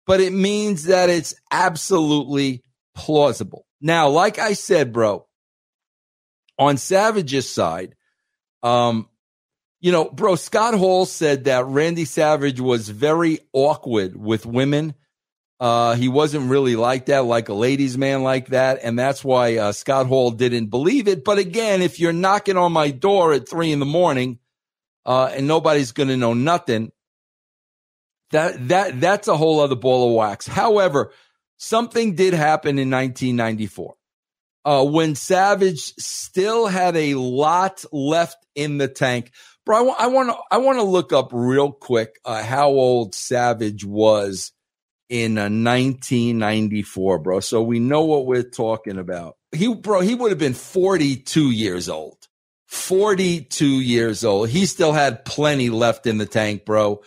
but 0.07 0.21
it 0.21 0.33
means 0.33 0.85
that 0.85 1.11
it's 1.11 1.35
absolutely 1.51 2.63
plausible. 2.95 3.67
Now, 3.81 4.09
like 4.09 4.39
I 4.39 4.55
said, 4.55 4.93
bro, 4.93 5.27
on 6.59 6.77
Savage's 6.77 7.49
side, 7.49 7.95
um, 8.63 9.09
you 9.81 9.93
know, 9.93 10.07
bro, 10.11 10.35
Scott 10.35 10.75
Hall 10.75 11.07
said 11.07 11.45
that 11.45 11.67
Randy 11.67 12.05
Savage 12.05 12.61
was 12.61 12.89
very 12.89 13.39
awkward 13.53 14.17
with 14.17 14.45
women. 14.45 14.95
Uh, 15.61 15.95
he 15.95 16.09
wasn't 16.09 16.51
really 16.51 16.77
like 16.77 17.07
that, 17.07 17.25
like 17.25 17.49
a 17.49 17.55
ladies' 17.55 17.99
man 17.99 18.23
like 18.23 18.49
that. 18.49 18.81
And 18.83 18.99
that's 18.99 19.25
why 19.25 19.57
uh, 19.57 19.73
Scott 19.73 20.07
Hall 20.07 20.31
didn't 20.31 20.67
believe 20.67 21.09
it. 21.09 21.25
But 21.25 21.39
again, 21.39 21.83
if 21.83 22.01
you're 22.01 22.13
knocking 22.13 22.57
on 22.57 22.73
my 22.73 22.91
door 22.91 23.33
at 23.33 23.49
three 23.49 23.73
in 23.73 23.79
the 23.79 23.87
morning 23.87 24.39
uh, 25.09 25.31
and 25.35 25.49
nobody's 25.49 25.93
going 25.93 26.11
to 26.11 26.19
know 26.19 26.35
nothing, 26.35 26.93
that, 28.31 28.69
that, 28.69 29.01
that's 29.01 29.27
a 29.27 29.37
whole 29.37 29.61
other 29.61 29.75
ball 29.75 30.11
of 30.11 30.15
wax. 30.15 30.47
However, 30.47 31.13
something 31.57 32.15
did 32.15 32.35
happen 32.35 32.79
in 32.79 32.91
1994. 32.91 33.95
Uh, 34.67 34.85
when 34.85 35.15
Savage 35.15 35.95
still 35.99 36.67
had 36.67 36.95
a 36.95 37.15
lot 37.15 37.87
left 37.91 38.37
in 38.55 38.77
the 38.77 38.89
tank. 38.89 39.31
Bro, 39.65 39.91
I 39.91 40.09
want 40.09 40.29
to 40.29 40.37
I 40.51 40.59
want 40.59 40.79
to 40.79 40.83
look 40.83 41.13
up 41.13 41.31
real 41.33 41.73
quick 41.73 42.19
uh, 42.25 42.43
how 42.43 42.69
old 42.69 43.15
Savage 43.15 43.85
was 43.85 44.53
in 45.09 45.39
uh, 45.39 45.43
1994, 45.45 47.19
bro. 47.21 47.41
So 47.41 47.63
we 47.63 47.79
know 47.79 48.05
what 48.05 48.27
we're 48.27 48.43
talking 48.43 48.99
about. 48.99 49.37
He, 49.53 49.73
bro, 49.73 50.01
he 50.01 50.15
would 50.15 50.33
have 50.33 50.39
been 50.39 50.55
42 50.55 51.51
years 51.51 51.89
old. 51.89 52.28
42 52.69 53.67
years 53.67 54.25
old. 54.25 54.51
He 54.51 54.67
still 54.67 54.93
had 54.93 55.25
plenty 55.25 55.71
left 55.71 56.07
in 56.07 56.19
the 56.19 56.27
tank, 56.27 56.67
bro. 56.67 57.01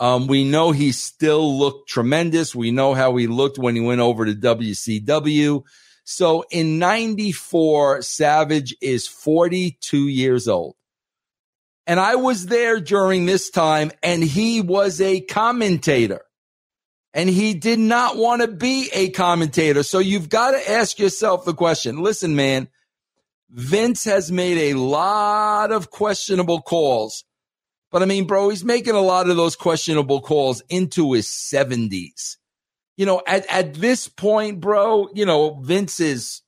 Um, 0.00 0.26
we 0.26 0.44
know 0.44 0.72
he 0.72 0.90
still 0.90 1.56
looked 1.56 1.88
tremendous. 1.88 2.52
We 2.52 2.72
know 2.72 2.94
how 2.94 3.14
he 3.16 3.28
looked 3.28 3.56
when 3.56 3.76
he 3.76 3.80
went 3.80 4.00
over 4.00 4.26
to 4.26 4.34
WCW. 4.34 5.62
So 6.02 6.44
in 6.50 6.80
94, 6.80 8.02
Savage 8.02 8.74
is 8.82 9.06
42 9.06 10.08
years 10.08 10.48
old. 10.48 10.74
And 11.86 12.00
I 12.00 12.16
was 12.16 12.46
there 12.46 12.80
during 12.80 13.24
this 13.24 13.50
time 13.50 13.92
and 14.02 14.22
he 14.22 14.60
was 14.60 15.00
a 15.00 15.20
commentator 15.20 16.22
and 17.12 17.30
he 17.30 17.54
did 17.54 17.78
not 17.78 18.16
want 18.16 18.42
to 18.42 18.48
be 18.48 18.90
a 18.92 19.10
commentator. 19.10 19.84
So 19.84 20.00
you've 20.00 20.28
got 20.28 20.52
to 20.52 20.70
ask 20.70 20.98
yourself 20.98 21.44
the 21.44 21.54
question. 21.54 22.02
Listen, 22.02 22.34
man, 22.34 22.68
Vince 23.54 24.02
has 24.02 24.32
made 24.32 24.72
a 24.72 24.78
lot 24.78 25.70
of 25.70 25.90
questionable 25.90 26.60
calls, 26.60 27.24
but 27.92 28.02
I 28.02 28.04
mean, 28.04 28.26
bro, 28.26 28.48
he's 28.48 28.64
making 28.64 28.96
a 28.96 29.00
lot 29.00 29.30
of 29.30 29.36
those 29.36 29.54
questionable 29.54 30.20
calls 30.20 30.60
into 30.68 31.12
his 31.12 31.28
seventies. 31.28 32.36
You 32.96 33.06
know, 33.06 33.22
at, 33.26 33.46
at 33.48 33.74
this 33.74 34.08
point, 34.08 34.60
bro, 34.60 35.08
you 35.14 35.24
know, 35.24 35.60
Vince 35.62 36.00
is 36.00 36.42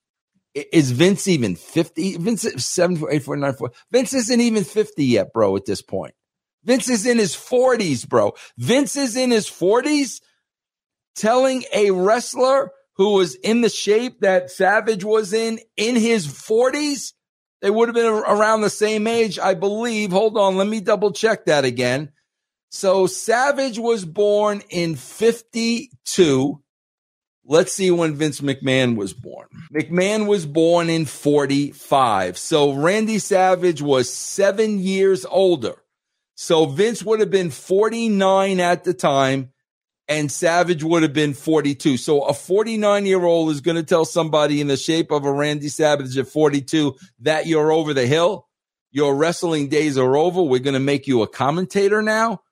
is 0.53 0.91
Vince 0.91 1.29
even 1.29 1.55
50? 1.55 2.17
Vince 2.17 2.45
is 2.45 2.67
7, 2.67 3.05
8, 3.09 3.23
4, 3.23 3.37
9, 3.37 3.53
4. 3.53 3.71
Vince 3.93 4.15
isn't 4.15 4.41
even 4.41 4.65
50 4.65 5.05
yet, 5.05 5.33
bro, 5.33 5.55
at 5.57 5.67
this 5.67 5.83
point. 5.83 6.15
Vince 6.65 6.89
is 6.89 7.07
in 7.07 7.19
his 7.19 7.37
40s, 7.37 8.09
bro. 8.09 8.33
Vince 8.59 8.97
is 8.97 9.17
in 9.17 9.31
his 9.31 9.49
40s 9.49 10.21
telling 11.15 11.63
a 11.73 11.91
wrestler 11.93 12.73
who 12.97 13.15
was 13.15 13.35
in 13.37 13.61
the 13.61 13.69
shape 13.69 14.21
that 14.21 14.51
Savage 14.51 15.05
was 15.05 15.33
in 15.33 15.61
in 15.77 15.97
his 15.97 16.27
40s. 16.27 17.13
They 17.63 17.71
would 17.71 17.89
have 17.89 17.95
been 17.95 18.07
around 18.07 18.61
the 18.61 18.71
same 18.71 19.07
age, 19.07 19.39
I 19.39 19.55
believe. 19.55 20.13
Hold 20.13 20.37
on, 20.37 20.57
let 20.57 20.67
me 20.67 20.81
double 20.81 21.13
check 21.13 21.47
that 21.47 21.65
again. 21.65 22.13
So 22.71 23.07
Savage 23.07 23.79
was 23.79 24.05
born 24.05 24.63
in 24.71 24.97
52. 24.97 26.63
Let's 27.49 27.73
see 27.73 27.91
when 27.91 28.15
Vince 28.15 28.41
McMahon 28.41 28.97
was 28.97 29.15
born. 29.15 29.47
McMahon 29.73 30.27
was 30.27 30.47
born 30.47 30.91
in 30.91 31.05
45. 31.05 32.37
So 32.37 32.73
Randy 32.73 33.19
Savage 33.19 33.81
was 33.81 34.13
seven 34.13 34.79
years 34.81 35.25
older. 35.25 35.77
So 36.35 36.67
Vince 36.67 37.03
would 37.05 37.21
have 37.21 37.31
been 37.31 37.51
49 37.51 38.61
at 38.61 38.85
the 38.85 38.93
time 38.93 39.53
and 40.09 40.31
Savage 40.31 40.85
would 40.85 41.03
have 41.03 41.13
been 41.13 41.35
42. 41.35 41.97
So 41.97 42.23
a 42.23 42.33
49 42.33 43.07
year 43.07 43.25
old 43.25 43.51
is 43.51 43.61
going 43.61 43.77
to 43.77 43.83
tell 43.83 44.05
somebody 44.05 44.61
in 44.61 44.69
the 44.69 44.77
shape 44.77 45.11
of 45.11 45.25
a 45.25 45.33
Randy 45.33 45.69
Savage 45.69 46.17
at 46.17 46.29
42 46.29 46.97
that 47.21 47.47
you're 47.47 47.73
over 47.73 47.93
the 47.93 48.07
hill. 48.07 48.47
Your 48.93 49.15
wrestling 49.15 49.69
days 49.69 49.99
are 49.99 50.17
over. 50.17 50.43
We're 50.43 50.61
going 50.61 50.75
to 50.75 50.81
make 50.81 51.07
you 51.07 51.23
a 51.23 51.29
commentator 51.29 52.03
now. 52.03 52.43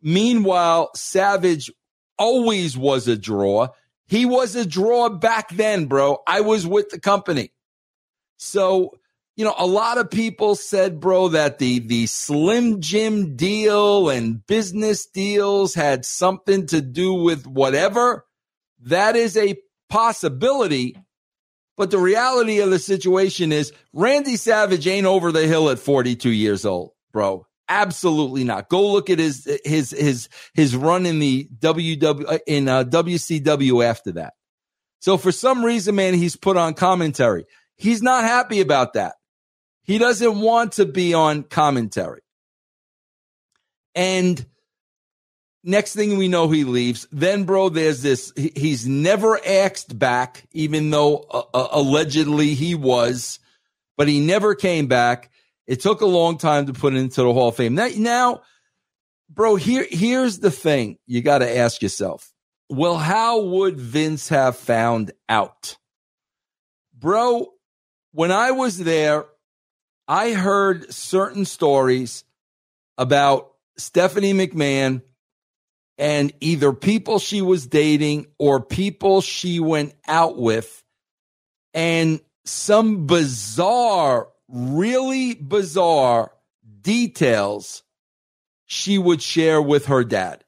Meanwhile, 0.00 0.90
Savage 0.94 1.70
always 2.16 2.76
was 2.76 3.08
a 3.08 3.16
draw. 3.16 3.68
He 4.06 4.24
was 4.24 4.54
a 4.56 4.64
draw 4.64 5.08
back 5.08 5.50
then, 5.50 5.86
bro. 5.86 6.22
I 6.26 6.40
was 6.40 6.66
with 6.66 6.88
the 6.90 7.00
company. 7.00 7.52
So, 8.36 8.94
you 9.38 9.44
know, 9.44 9.54
a 9.56 9.66
lot 9.66 9.98
of 9.98 10.10
people 10.10 10.56
said, 10.56 10.98
bro, 10.98 11.28
that 11.28 11.60
the, 11.60 11.78
the 11.78 12.06
Slim 12.06 12.80
Jim 12.80 13.36
deal 13.36 14.10
and 14.10 14.44
business 14.44 15.06
deals 15.06 15.74
had 15.74 16.04
something 16.04 16.66
to 16.66 16.80
do 16.82 17.14
with 17.14 17.46
whatever. 17.46 18.26
That 18.86 19.14
is 19.14 19.36
a 19.36 19.56
possibility. 19.88 20.96
But 21.76 21.92
the 21.92 22.00
reality 22.00 22.58
of 22.58 22.70
the 22.70 22.80
situation 22.80 23.52
is 23.52 23.72
Randy 23.92 24.34
Savage 24.34 24.88
ain't 24.88 25.06
over 25.06 25.30
the 25.30 25.46
hill 25.46 25.70
at 25.70 25.78
42 25.78 26.30
years 26.30 26.66
old, 26.66 26.90
bro. 27.12 27.46
Absolutely 27.68 28.42
not. 28.42 28.68
Go 28.68 28.90
look 28.90 29.08
at 29.08 29.20
his 29.20 29.48
his 29.64 29.92
his 29.92 30.28
his 30.54 30.74
run 30.74 31.06
in 31.06 31.20
the 31.20 31.48
WW 31.60 32.40
in 32.48 32.66
uh, 32.66 32.82
WCW 32.82 33.84
after 33.84 34.12
that. 34.12 34.32
So 34.98 35.16
for 35.16 35.30
some 35.30 35.64
reason, 35.64 35.94
man, 35.94 36.14
he's 36.14 36.34
put 36.34 36.56
on 36.56 36.74
commentary. 36.74 37.44
He's 37.76 38.02
not 38.02 38.24
happy 38.24 38.60
about 38.60 38.94
that. 38.94 39.14
He 39.88 39.96
doesn't 39.96 40.38
want 40.38 40.72
to 40.74 40.84
be 40.84 41.14
on 41.14 41.44
commentary. 41.44 42.20
And 43.94 44.44
next 45.64 45.94
thing 45.94 46.18
we 46.18 46.28
know, 46.28 46.50
he 46.50 46.64
leaves. 46.64 47.08
Then, 47.10 47.44
bro, 47.44 47.70
there's 47.70 48.02
this. 48.02 48.30
He's 48.36 48.86
never 48.86 49.40
asked 49.44 49.98
back, 49.98 50.46
even 50.52 50.90
though 50.90 51.16
uh, 51.30 51.42
uh, 51.54 51.68
allegedly 51.72 52.52
he 52.52 52.74
was, 52.74 53.40
but 53.96 54.08
he 54.08 54.20
never 54.20 54.54
came 54.54 54.88
back. 54.88 55.30
It 55.66 55.80
took 55.80 56.02
a 56.02 56.06
long 56.06 56.36
time 56.36 56.66
to 56.66 56.74
put 56.74 56.94
into 56.94 57.22
the 57.22 57.32
Hall 57.32 57.48
of 57.48 57.56
Fame. 57.56 57.74
Now, 57.74 57.88
now 57.96 58.42
bro, 59.30 59.56
here, 59.56 59.86
here's 59.88 60.40
the 60.40 60.50
thing 60.50 60.98
you 61.06 61.22
got 61.22 61.38
to 61.38 61.56
ask 61.56 61.80
yourself. 61.80 62.30
Well, 62.68 62.98
how 62.98 63.40
would 63.40 63.80
Vince 63.80 64.28
have 64.28 64.58
found 64.58 65.12
out? 65.30 65.78
Bro, 66.94 67.48
when 68.12 68.30
I 68.30 68.50
was 68.50 68.76
there, 68.76 69.24
I 70.08 70.32
heard 70.32 70.92
certain 70.92 71.44
stories 71.44 72.24
about 72.96 73.52
Stephanie 73.76 74.32
McMahon 74.32 75.02
and 75.98 76.32
either 76.40 76.72
people 76.72 77.18
she 77.18 77.42
was 77.42 77.66
dating 77.66 78.26
or 78.38 78.60
people 78.60 79.20
she 79.20 79.60
went 79.60 79.94
out 80.06 80.38
with 80.38 80.82
and 81.74 82.20
some 82.44 83.06
bizarre 83.06 84.28
really 84.48 85.34
bizarre 85.34 86.32
details 86.80 87.82
she 88.64 88.98
would 88.98 89.20
share 89.20 89.60
with 89.60 89.86
her 89.86 90.04
dad 90.04 90.44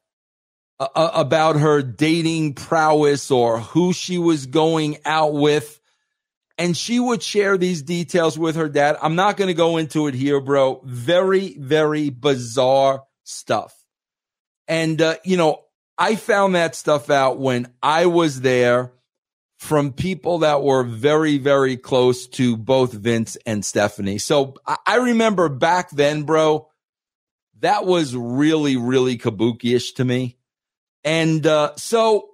about 0.95 1.57
her 1.57 1.81
dating 1.81 2.53
prowess 2.53 3.29
or 3.29 3.59
who 3.59 3.93
she 3.93 4.17
was 4.17 4.47
going 4.47 4.97
out 5.05 5.33
with. 5.33 5.80
And 6.61 6.77
she 6.77 6.99
would 6.99 7.23
share 7.23 7.57
these 7.57 7.81
details 7.81 8.37
with 8.37 8.55
her 8.55 8.69
dad. 8.69 8.95
I'm 9.01 9.15
not 9.15 9.35
going 9.35 9.47
to 9.47 9.55
go 9.55 9.77
into 9.77 10.05
it 10.05 10.13
here, 10.13 10.39
bro. 10.39 10.79
Very, 10.85 11.57
very 11.57 12.11
bizarre 12.11 13.01
stuff. 13.23 13.73
And, 14.67 15.01
uh, 15.01 15.15
you 15.25 15.37
know, 15.37 15.63
I 15.97 16.15
found 16.15 16.53
that 16.53 16.75
stuff 16.75 17.09
out 17.09 17.39
when 17.39 17.73
I 17.81 18.05
was 18.05 18.41
there 18.41 18.93
from 19.57 19.91
people 19.91 20.39
that 20.39 20.61
were 20.61 20.83
very, 20.83 21.39
very 21.39 21.77
close 21.77 22.27
to 22.27 22.55
both 22.57 22.93
Vince 22.93 23.37
and 23.47 23.65
Stephanie. 23.65 24.19
So 24.19 24.53
I 24.85 24.97
remember 24.97 25.49
back 25.49 25.89
then, 25.89 26.23
bro, 26.23 26.69
that 27.61 27.87
was 27.87 28.15
really, 28.15 28.77
really 28.77 29.17
kabuki-ish 29.17 29.93
to 29.93 30.05
me. 30.05 30.37
And 31.03 31.43
uh, 31.47 31.75
so 31.77 32.30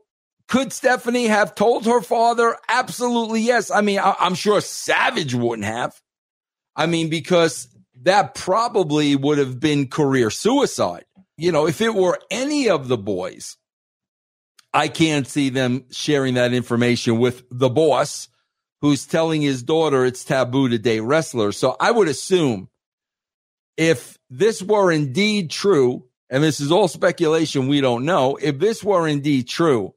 could 0.48 0.72
Stephanie 0.72 1.28
have 1.28 1.56
told 1.56 1.86
her 1.86 2.02
father? 2.02 2.58
Absolutely 2.70 3.42
yes. 3.42 3.70
I 3.70 3.82
mean, 3.82 4.00
I- 4.00 4.16
I'm 4.20 4.36
sure 4.36 4.62
Savage 4.62 5.34
wouldn't 5.34 5.66
have. 5.66 6.00
I 6.76 6.86
mean, 6.86 7.10
because 7.10 7.68
that 8.04 8.36
probably 8.36 9.16
would 9.16 9.40
have 9.40 9.60
been 9.60 9.88
career 9.88 10.30
suicide. 10.30 11.06
You 11.38 11.52
know, 11.52 11.68
if 11.68 11.82
it 11.82 11.94
were 11.94 12.20
any 12.32 12.70
of 12.70 12.88
the 12.88 12.98
boys, 12.98 13.58
I 14.74 14.88
can't 14.88 15.28
see 15.28 15.50
them 15.50 15.86
sharing 15.92 16.36
that 16.36 16.54
information 16.54 17.20
with 17.20 17.44
the 17.50 17.70
boss 17.70 18.30
who's 18.82 19.06
telling 19.06 19.42
his 19.42 19.64
daughter 19.64 20.06
it's 20.06 20.24
taboo 20.24 20.70
to 20.70 20.78
date 20.78 21.00
wrestlers. 21.00 21.58
So 21.58 21.76
I 21.80 21.92
would 21.92 22.08
assume 22.08 22.70
if 23.76 24.18
this 24.30 24.62
were 24.62 24.92
indeed 24.92 25.50
true, 25.50 26.06
and 26.30 26.44
this 26.44 26.60
is 26.60 26.72
all 26.72 26.88
speculation, 26.88 27.68
we 27.68 27.82
don't 27.82 28.06
know, 28.06 28.38
if 28.42 28.60
this 28.60 28.84
were 28.84 29.08
indeed 29.08 29.48
true, 29.48 29.94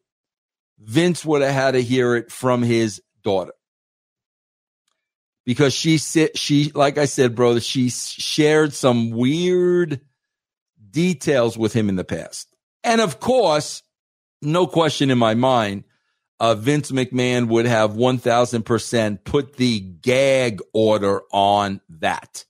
Vince 0.80 1.24
would 1.24 1.42
have 1.42 1.52
had 1.52 1.70
to 1.72 1.82
hear 1.82 2.16
it 2.16 2.32
from 2.32 2.62
his 2.62 3.02
daughter. 3.22 3.52
Because 5.44 5.74
she 5.74 5.98
said, 5.98 6.36
she, 6.36 6.72
like 6.74 6.98
I 6.98 7.04
said, 7.04 7.34
brother, 7.34 7.60
she 7.60 7.90
shared 7.90 8.72
some 8.72 9.10
weird 9.10 10.00
details 10.90 11.56
with 11.56 11.72
him 11.72 11.88
in 11.88 11.96
the 11.96 12.04
past. 12.04 12.54
And 12.82 13.00
of 13.00 13.20
course, 13.20 13.82
no 14.42 14.66
question 14.66 15.10
in 15.10 15.18
my 15.18 15.34
mind, 15.34 15.84
uh, 16.38 16.54
Vince 16.54 16.90
McMahon 16.90 17.48
would 17.48 17.66
have 17.66 17.92
1000% 17.92 19.24
put 19.24 19.56
the 19.56 19.80
gag 19.80 20.60
order 20.72 21.20
on 21.32 21.80
that. 21.90 22.44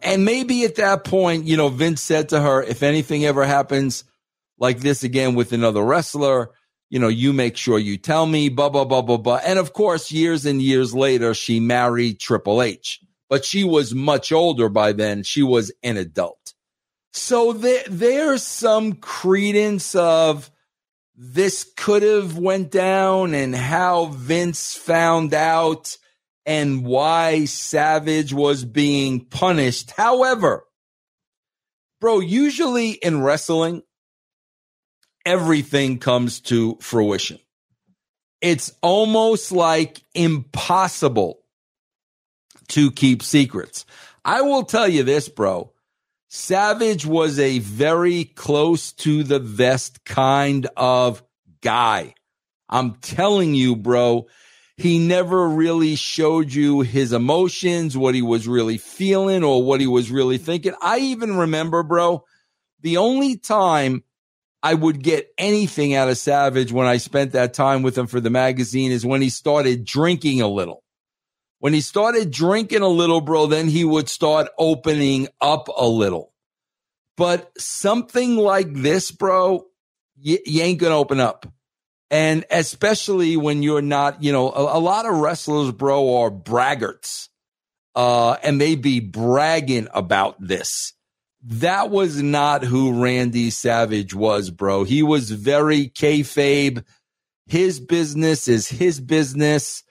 And 0.00 0.24
maybe 0.26 0.64
at 0.64 0.74
that 0.74 1.04
point, 1.04 1.46
you 1.46 1.56
know, 1.56 1.68
Vince 1.68 2.02
said 2.02 2.28
to 2.28 2.40
her, 2.40 2.62
if 2.62 2.82
anything 2.82 3.24
ever 3.24 3.46
happens 3.46 4.04
like 4.58 4.80
this 4.80 5.02
again 5.02 5.34
with 5.34 5.52
another 5.52 5.82
wrestler, 5.82 6.50
you 6.90 6.98
know, 6.98 7.08
you 7.08 7.32
make 7.32 7.56
sure 7.56 7.78
you 7.78 7.96
tell 7.96 8.26
me, 8.26 8.48
blah, 8.48 8.68
blah, 8.68 8.84
blah, 8.84 9.02
blah, 9.02 9.16
blah. 9.16 9.40
And 9.44 9.58
of 9.58 9.72
course, 9.72 10.12
years 10.12 10.46
and 10.46 10.62
years 10.62 10.94
later, 10.94 11.34
she 11.34 11.60
married 11.60 12.20
Triple 12.20 12.62
H, 12.62 13.00
but 13.28 13.44
she 13.44 13.64
was 13.64 13.94
much 13.94 14.32
older 14.32 14.68
by 14.68 14.92
then. 14.92 15.22
She 15.22 15.42
was 15.42 15.72
an 15.82 15.96
adult. 15.96 16.54
So 17.12 17.52
there, 17.52 17.84
there's 17.88 18.42
some 18.42 18.94
credence 18.94 19.94
of, 19.94 20.50
this 21.16 21.64
could 21.76 22.02
have 22.02 22.36
went 22.36 22.72
down 22.72 23.34
and 23.34 23.54
how 23.54 24.06
Vince 24.06 24.74
found 24.74 25.32
out 25.32 25.96
and 26.44 26.84
why 26.84 27.44
Savage 27.44 28.32
was 28.32 28.64
being 28.64 29.24
punished. 29.24 29.92
However, 29.92 30.64
bro, 32.00 32.18
usually 32.18 32.90
in 32.90 33.22
wrestling, 33.22 33.82
everything 35.24 35.98
comes 35.98 36.40
to 36.40 36.76
fruition. 36.80 37.38
It's 38.40 38.72
almost 38.82 39.52
like 39.52 40.02
impossible 40.14 41.40
to 42.68 42.90
keep 42.90 43.22
secrets. 43.22 43.86
I 44.24 44.42
will 44.42 44.64
tell 44.64 44.88
you 44.88 45.02
this, 45.02 45.28
bro. 45.28 45.72
Savage 46.28 47.06
was 47.06 47.38
a 47.38 47.60
very 47.60 48.24
close 48.24 48.92
to 48.92 49.22
the 49.22 49.38
vest 49.38 50.04
kind 50.04 50.66
of 50.76 51.22
guy. 51.60 52.14
I'm 52.68 52.94
telling 52.96 53.54
you, 53.54 53.76
bro, 53.76 54.26
he 54.76 54.98
never 54.98 55.48
really 55.48 55.94
showed 55.94 56.52
you 56.52 56.80
his 56.80 57.12
emotions, 57.12 57.96
what 57.96 58.14
he 58.14 58.22
was 58.22 58.48
really 58.48 58.78
feeling 58.78 59.44
or 59.44 59.62
what 59.62 59.80
he 59.80 59.86
was 59.86 60.10
really 60.10 60.38
thinking. 60.38 60.74
I 60.82 60.98
even 60.98 61.36
remember, 61.36 61.82
bro, 61.82 62.24
the 62.80 62.96
only 62.96 63.36
time 63.36 64.02
I 64.64 64.72
would 64.72 65.02
get 65.02 65.28
anything 65.36 65.92
out 65.94 66.08
of 66.08 66.16
Savage 66.16 66.72
when 66.72 66.86
I 66.86 66.96
spent 66.96 67.32
that 67.32 67.52
time 67.52 67.82
with 67.82 67.98
him 67.98 68.06
for 68.06 68.18
the 68.18 68.30
magazine 68.30 68.92
is 68.92 69.04
when 69.04 69.20
he 69.20 69.28
started 69.28 69.84
drinking 69.84 70.40
a 70.40 70.48
little. 70.48 70.82
When 71.58 71.74
he 71.74 71.82
started 71.82 72.30
drinking 72.30 72.80
a 72.80 72.88
little, 72.88 73.20
bro, 73.20 73.44
then 73.44 73.68
he 73.68 73.84
would 73.84 74.08
start 74.08 74.48
opening 74.58 75.28
up 75.38 75.68
a 75.68 75.86
little. 75.86 76.32
But 77.18 77.52
something 77.58 78.38
like 78.38 78.72
this, 78.72 79.10
bro, 79.10 79.66
you, 80.16 80.38
you 80.46 80.62
ain't 80.62 80.80
going 80.80 80.92
to 80.92 80.96
open 80.96 81.20
up. 81.20 81.46
And 82.10 82.46
especially 82.50 83.36
when 83.36 83.62
you're 83.62 83.82
not, 83.82 84.22
you 84.22 84.32
know, 84.32 84.50
a, 84.50 84.78
a 84.78 84.80
lot 84.80 85.04
of 85.04 85.14
wrestlers, 85.14 85.72
bro, 85.72 86.22
are 86.22 86.30
braggarts. 86.30 87.28
Uh, 87.94 88.38
and 88.42 88.58
they 88.58 88.76
be 88.76 89.00
bragging 89.00 89.88
about 89.92 90.36
this. 90.40 90.94
That 91.46 91.90
was 91.90 92.22
not 92.22 92.64
who 92.64 93.02
Randy 93.02 93.50
Savage 93.50 94.14
was, 94.14 94.50
bro. 94.50 94.84
He 94.84 95.02
was 95.02 95.30
very 95.30 95.88
kayfabe. 95.88 96.84
His 97.46 97.80
business 97.80 98.48
is 98.48 98.66
his 98.66 98.98
business 98.98 99.84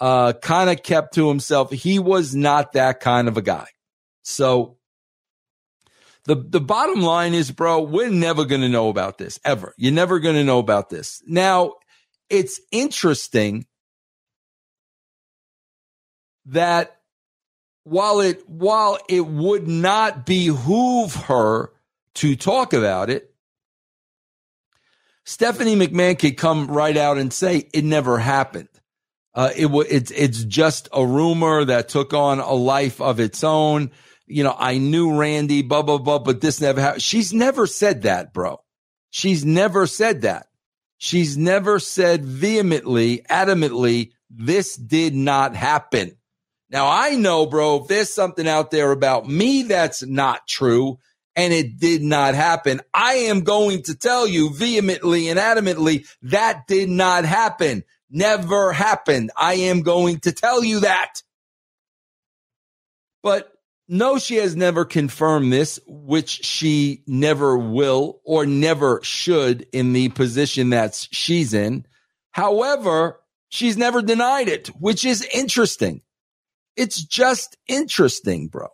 uh, 0.00 0.34
kind 0.34 0.68
of 0.68 0.82
kept 0.82 1.14
to 1.14 1.28
himself. 1.28 1.72
He 1.72 1.98
was 1.98 2.34
not 2.34 2.72
that 2.74 3.00
kind 3.00 3.26
of 3.26 3.38
a 3.38 3.42
guy. 3.42 3.68
So 4.22 4.76
the, 6.24 6.34
the 6.34 6.60
bottom 6.60 7.00
line 7.00 7.32
is, 7.32 7.50
bro, 7.50 7.80
we're 7.80 8.10
never 8.10 8.44
going 8.44 8.60
to 8.60 8.68
know 8.68 8.90
about 8.90 9.16
this 9.16 9.40
ever. 9.46 9.74
You're 9.78 9.92
never 9.92 10.18
going 10.18 10.36
to 10.36 10.44
know 10.44 10.58
about 10.58 10.90
this. 10.90 11.22
Now, 11.26 11.76
it's 12.28 12.60
interesting 12.70 13.66
that 16.44 16.97
while 17.88 18.20
it, 18.20 18.48
while 18.48 18.98
it 19.08 19.26
would 19.26 19.66
not 19.66 20.26
behoove 20.26 21.14
her 21.14 21.72
to 22.14 22.36
talk 22.36 22.72
about 22.72 23.10
it, 23.10 23.34
Stephanie 25.24 25.76
McMahon 25.76 26.18
could 26.18 26.36
come 26.36 26.68
right 26.68 26.96
out 26.96 27.18
and 27.18 27.32
say 27.32 27.68
it 27.74 27.84
never 27.84 28.18
happened. 28.18 28.68
Uh, 29.34 29.50
it 29.54 29.66
it's 29.90 30.10
it's 30.10 30.42
just 30.44 30.88
a 30.92 31.04
rumor 31.04 31.64
that 31.64 31.90
took 31.90 32.14
on 32.14 32.40
a 32.40 32.54
life 32.54 33.00
of 33.00 33.20
its 33.20 33.44
own. 33.44 33.90
You 34.26 34.42
know, 34.42 34.56
I 34.58 34.78
knew 34.78 35.18
Randy, 35.18 35.62
blah 35.62 35.82
blah 35.82 35.98
blah, 35.98 36.18
but 36.18 36.40
this 36.40 36.60
never 36.60 36.80
happened. 36.80 37.02
She's 37.02 37.32
never 37.32 37.66
said 37.66 38.02
that, 38.02 38.32
bro. 38.32 38.60
She's 39.10 39.44
never 39.44 39.86
said 39.86 40.22
that. 40.22 40.46
She's 40.96 41.36
never 41.36 41.78
said 41.78 42.24
vehemently, 42.24 43.22
adamantly, 43.30 44.12
this 44.30 44.76
did 44.76 45.14
not 45.14 45.54
happen. 45.54 46.16
Now 46.70 46.88
I 46.88 47.16
know, 47.16 47.46
bro, 47.46 47.82
if 47.82 47.88
there's 47.88 48.12
something 48.12 48.46
out 48.46 48.70
there 48.70 48.92
about 48.92 49.26
me 49.26 49.62
that's 49.62 50.02
not 50.04 50.46
true 50.46 50.98
and 51.34 51.52
it 51.52 51.78
did 51.78 52.02
not 52.02 52.34
happen, 52.34 52.80
I 52.92 53.14
am 53.14 53.40
going 53.40 53.82
to 53.84 53.94
tell 53.94 54.26
you 54.26 54.54
vehemently 54.54 55.28
and 55.28 55.38
adamantly 55.38 56.06
that 56.22 56.66
did 56.66 56.88
not 56.88 57.24
happen 57.24 57.84
never 58.10 58.72
happened. 58.72 59.30
I 59.36 59.54
am 59.54 59.82
going 59.82 60.20
to 60.20 60.32
tell 60.32 60.64
you 60.64 60.80
that. 60.80 61.22
But 63.22 63.52
no, 63.88 64.18
she 64.18 64.36
has 64.36 64.54
never 64.54 64.84
confirmed 64.84 65.52
this, 65.52 65.80
which 65.86 66.44
she 66.44 67.02
never 67.06 67.56
will 67.56 68.20
or 68.24 68.46
never 68.46 69.00
should 69.02 69.66
in 69.72 69.92
the 69.92 70.10
position 70.10 70.70
that 70.70 71.08
she's 71.10 71.54
in. 71.54 71.86
However, 72.30 73.20
she's 73.48 73.76
never 73.76 74.02
denied 74.02 74.48
it, 74.48 74.68
which 74.68 75.04
is 75.04 75.26
interesting. 75.32 76.02
It's 76.78 77.02
just 77.02 77.56
interesting, 77.66 78.46
bro. 78.46 78.68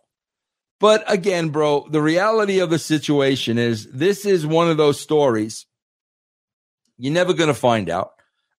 But 0.79 1.03
again, 1.11 1.49
bro, 1.49 1.87
the 1.89 2.01
reality 2.01 2.59
of 2.59 2.69
the 2.69 2.77
situation 2.79 3.57
is 3.57 3.87
this 3.91 4.25
is 4.25 4.45
one 4.45 4.69
of 4.69 4.77
those 4.77 4.99
stories 4.99 5.65
you're 6.97 7.11
never 7.11 7.33
going 7.33 7.47
to 7.47 7.53
find 7.53 7.89
out. 7.89 8.11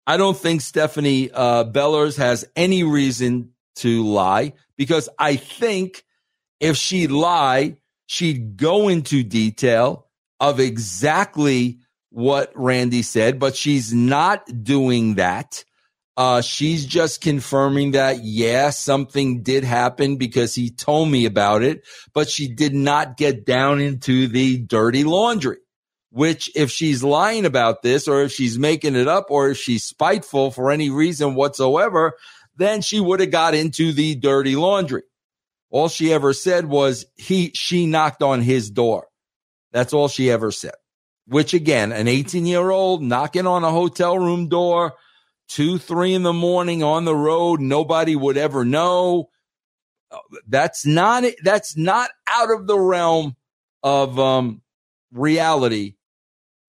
I 0.07 0.17
don't 0.17 0.35
think 0.35 0.61
Stephanie 0.61 1.29
uh, 1.31 1.63
Bellars 1.65 2.17
has 2.17 2.45
any 2.55 2.83
reason 2.83 3.51
to 3.77 4.03
lie 4.03 4.53
because 4.77 5.09
I 5.17 5.35
think 5.35 6.03
if 6.59 6.75
she'd 6.75 7.11
lie, 7.11 7.77
she'd 8.07 8.57
go 8.57 8.87
into 8.87 9.23
detail 9.23 10.07
of 10.39 10.59
exactly 10.59 11.79
what 12.09 12.51
Randy 12.55 13.03
said, 13.03 13.39
but 13.39 13.55
she's 13.55 13.93
not 13.93 14.63
doing 14.63 15.15
that. 15.15 15.63
Uh, 16.17 16.41
she's 16.41 16.85
just 16.85 17.19
confirming 17.21 17.91
that, 17.91 18.23
yeah, 18.23 18.69
something 18.69 19.43
did 19.43 19.63
happen 19.65 20.15
because 20.15 20.55
he 20.55 20.69
told 20.69 21.09
me 21.09 21.25
about 21.25 21.61
it, 21.61 21.85
but 22.13 22.29
she 22.29 22.47
did 22.47 22.73
not 22.73 23.17
get 23.17 23.45
down 23.45 23.81
into 23.81 24.27
the 24.27 24.57
dirty 24.57 25.03
laundry 25.03 25.57
which 26.15 26.49
if 26.55 26.71
she's 26.71 27.03
lying 27.03 27.45
about 27.45 27.81
this 27.81 28.07
or 28.07 28.21
if 28.21 28.31
she's 28.31 28.57
making 28.57 28.95
it 28.95 29.05
up 29.05 29.25
or 29.29 29.49
if 29.49 29.57
she's 29.57 29.83
spiteful 29.83 30.49
for 30.49 30.71
any 30.71 30.89
reason 30.89 31.35
whatsoever, 31.35 32.13
then 32.55 32.81
she 32.81 33.01
would 33.01 33.19
have 33.19 33.31
got 33.31 33.53
into 33.53 33.91
the 33.91 34.15
dirty 34.15 34.55
laundry. 34.55 35.03
All 35.69 35.89
she 35.89 36.13
ever 36.13 36.31
said 36.31 36.67
was 36.67 37.05
he 37.17 37.51
she 37.53 37.85
knocked 37.85 38.23
on 38.23 38.39
his 38.39 38.69
door. 38.69 39.07
That's 39.73 39.91
all 39.91 40.07
she 40.07 40.31
ever 40.31 40.51
said. 40.51 40.75
Which 41.27 41.53
again, 41.53 41.91
an 41.91 42.07
18 42.07 42.45
year 42.45 42.69
old 42.69 43.03
knocking 43.03 43.45
on 43.45 43.65
a 43.65 43.71
hotel 43.71 44.17
room 44.17 44.47
door, 44.47 44.93
two, 45.47 45.77
three 45.77 46.13
in 46.13 46.23
the 46.23 46.33
morning 46.33 46.83
on 46.83 47.05
the 47.05 47.15
road, 47.15 47.59
nobody 47.59 48.15
would 48.15 48.37
ever 48.37 48.65
know. 48.65 49.29
That's 50.47 50.85
not 50.85 51.23
that's 51.43 51.75
not 51.75 52.09
out 52.27 52.51
of 52.51 52.67
the 52.67 52.79
realm 52.79 53.35
of 53.83 54.17
um, 54.19 54.61
reality 55.11 55.95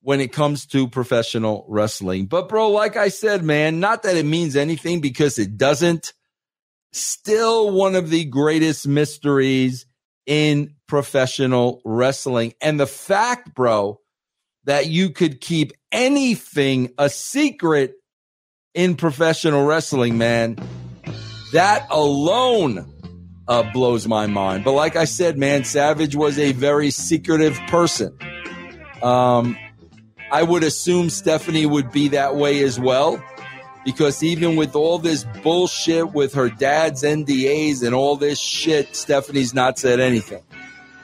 when 0.03 0.21
it 0.21 0.33
comes 0.33 0.67
to 0.67 0.89
professional 0.89 1.65
wrestling. 1.69 2.27
But 2.27 2.49
bro, 2.49 2.71
like 2.71 2.97
I 2.97 3.09
said, 3.09 3.43
man, 3.43 3.81
not 3.81 4.03
that 4.05 4.17
it 4.17 4.27
means 4.27 4.57
anything 4.57 5.01
because 5.01 5.39
it 5.39 5.57
doesn't 5.57 6.13
still 6.93 7.71
one 7.71 7.95
of 7.95 8.11
the 8.11 8.25
greatest 8.25 8.87
mysteries 8.87 9.87
in 10.27 10.75
professional 10.87 11.81
wrestling. 11.85 12.55
And 12.61 12.79
the 12.81 12.87
fact, 12.87 13.55
bro, 13.55 14.01
that 14.65 14.87
you 14.87 15.11
could 15.11 15.41
keep 15.41 15.73
anything 15.93 16.93
a 16.99 17.09
secret 17.09 17.95
in 18.77 18.95
professional 18.95 19.65
wrestling, 19.67 20.19
man, 20.19 20.57
that 21.53 21.87
alone 21.91 22.93
uh, 23.49 23.63
blows 23.73 24.07
my 24.07 24.27
mind. 24.27 24.65
But 24.65 24.73
like 24.73 24.95
I 24.95 25.07
said, 25.07 25.39
man, 25.39 25.65
Savage 25.65 26.15
was 26.15 26.39
a 26.39 26.53
very 26.53 26.91
secretive 26.91 27.59
person. 27.69 28.17
Um, 29.03 29.57
I 30.31 30.43
would 30.43 30.63
assume 30.63 31.09
Stephanie 31.09 31.65
would 31.65 31.91
be 31.91 32.09
that 32.09 32.37
way 32.37 32.63
as 32.63 32.79
well 32.79 33.23
because 33.85 34.23
even 34.23 34.57
with 34.57 34.77
all 34.77 34.99
this 34.99 35.25
bullshit 35.43 36.13
with 36.13 36.35
her 36.35 36.51
dad's 36.51 37.03
NDAs 37.03 37.83
and 37.83 37.95
all 37.95 38.17
this 38.17 38.39
shit, 38.39 38.95
Stephanie's 38.95 39.55
not 39.55 39.79
said 39.79 40.01
anything. 40.01 40.43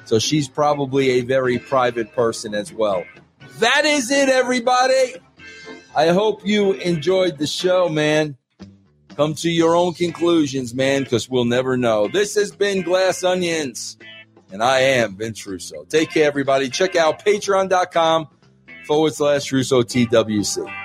So 0.04 0.18
she's 0.18 0.48
probably 0.48 1.10
a 1.10 1.20
very 1.22 1.58
private 1.58 2.12
person 2.12 2.54
as 2.54 2.72
well. 2.72 3.04
That 3.60 3.84
is 3.86 4.10
it, 4.10 4.28
everybody. 4.28 5.14
I 5.94 6.08
hope 6.08 6.46
you 6.46 6.72
enjoyed 6.72 7.38
the 7.38 7.46
show, 7.46 7.88
man. 7.88 8.36
Come 9.16 9.34
to 9.34 9.50
your 9.50 9.76
own 9.76 9.92
conclusions, 9.92 10.74
man, 10.74 11.02
because 11.02 11.28
we'll 11.28 11.44
never 11.44 11.76
know. 11.76 12.08
This 12.08 12.34
has 12.36 12.50
been 12.50 12.80
Glass 12.82 13.22
Onions, 13.22 13.98
and 14.50 14.62
I 14.62 14.78
am 14.78 15.16
Vince 15.16 15.46
Russo. 15.46 15.84
Take 15.84 16.10
care, 16.10 16.26
everybody. 16.26 16.70
Check 16.70 16.96
out 16.96 17.22
patreon.com 17.22 18.28
forward 18.86 19.12
slash 19.12 19.52
Russo 19.52 19.82
TWC. 19.82 20.81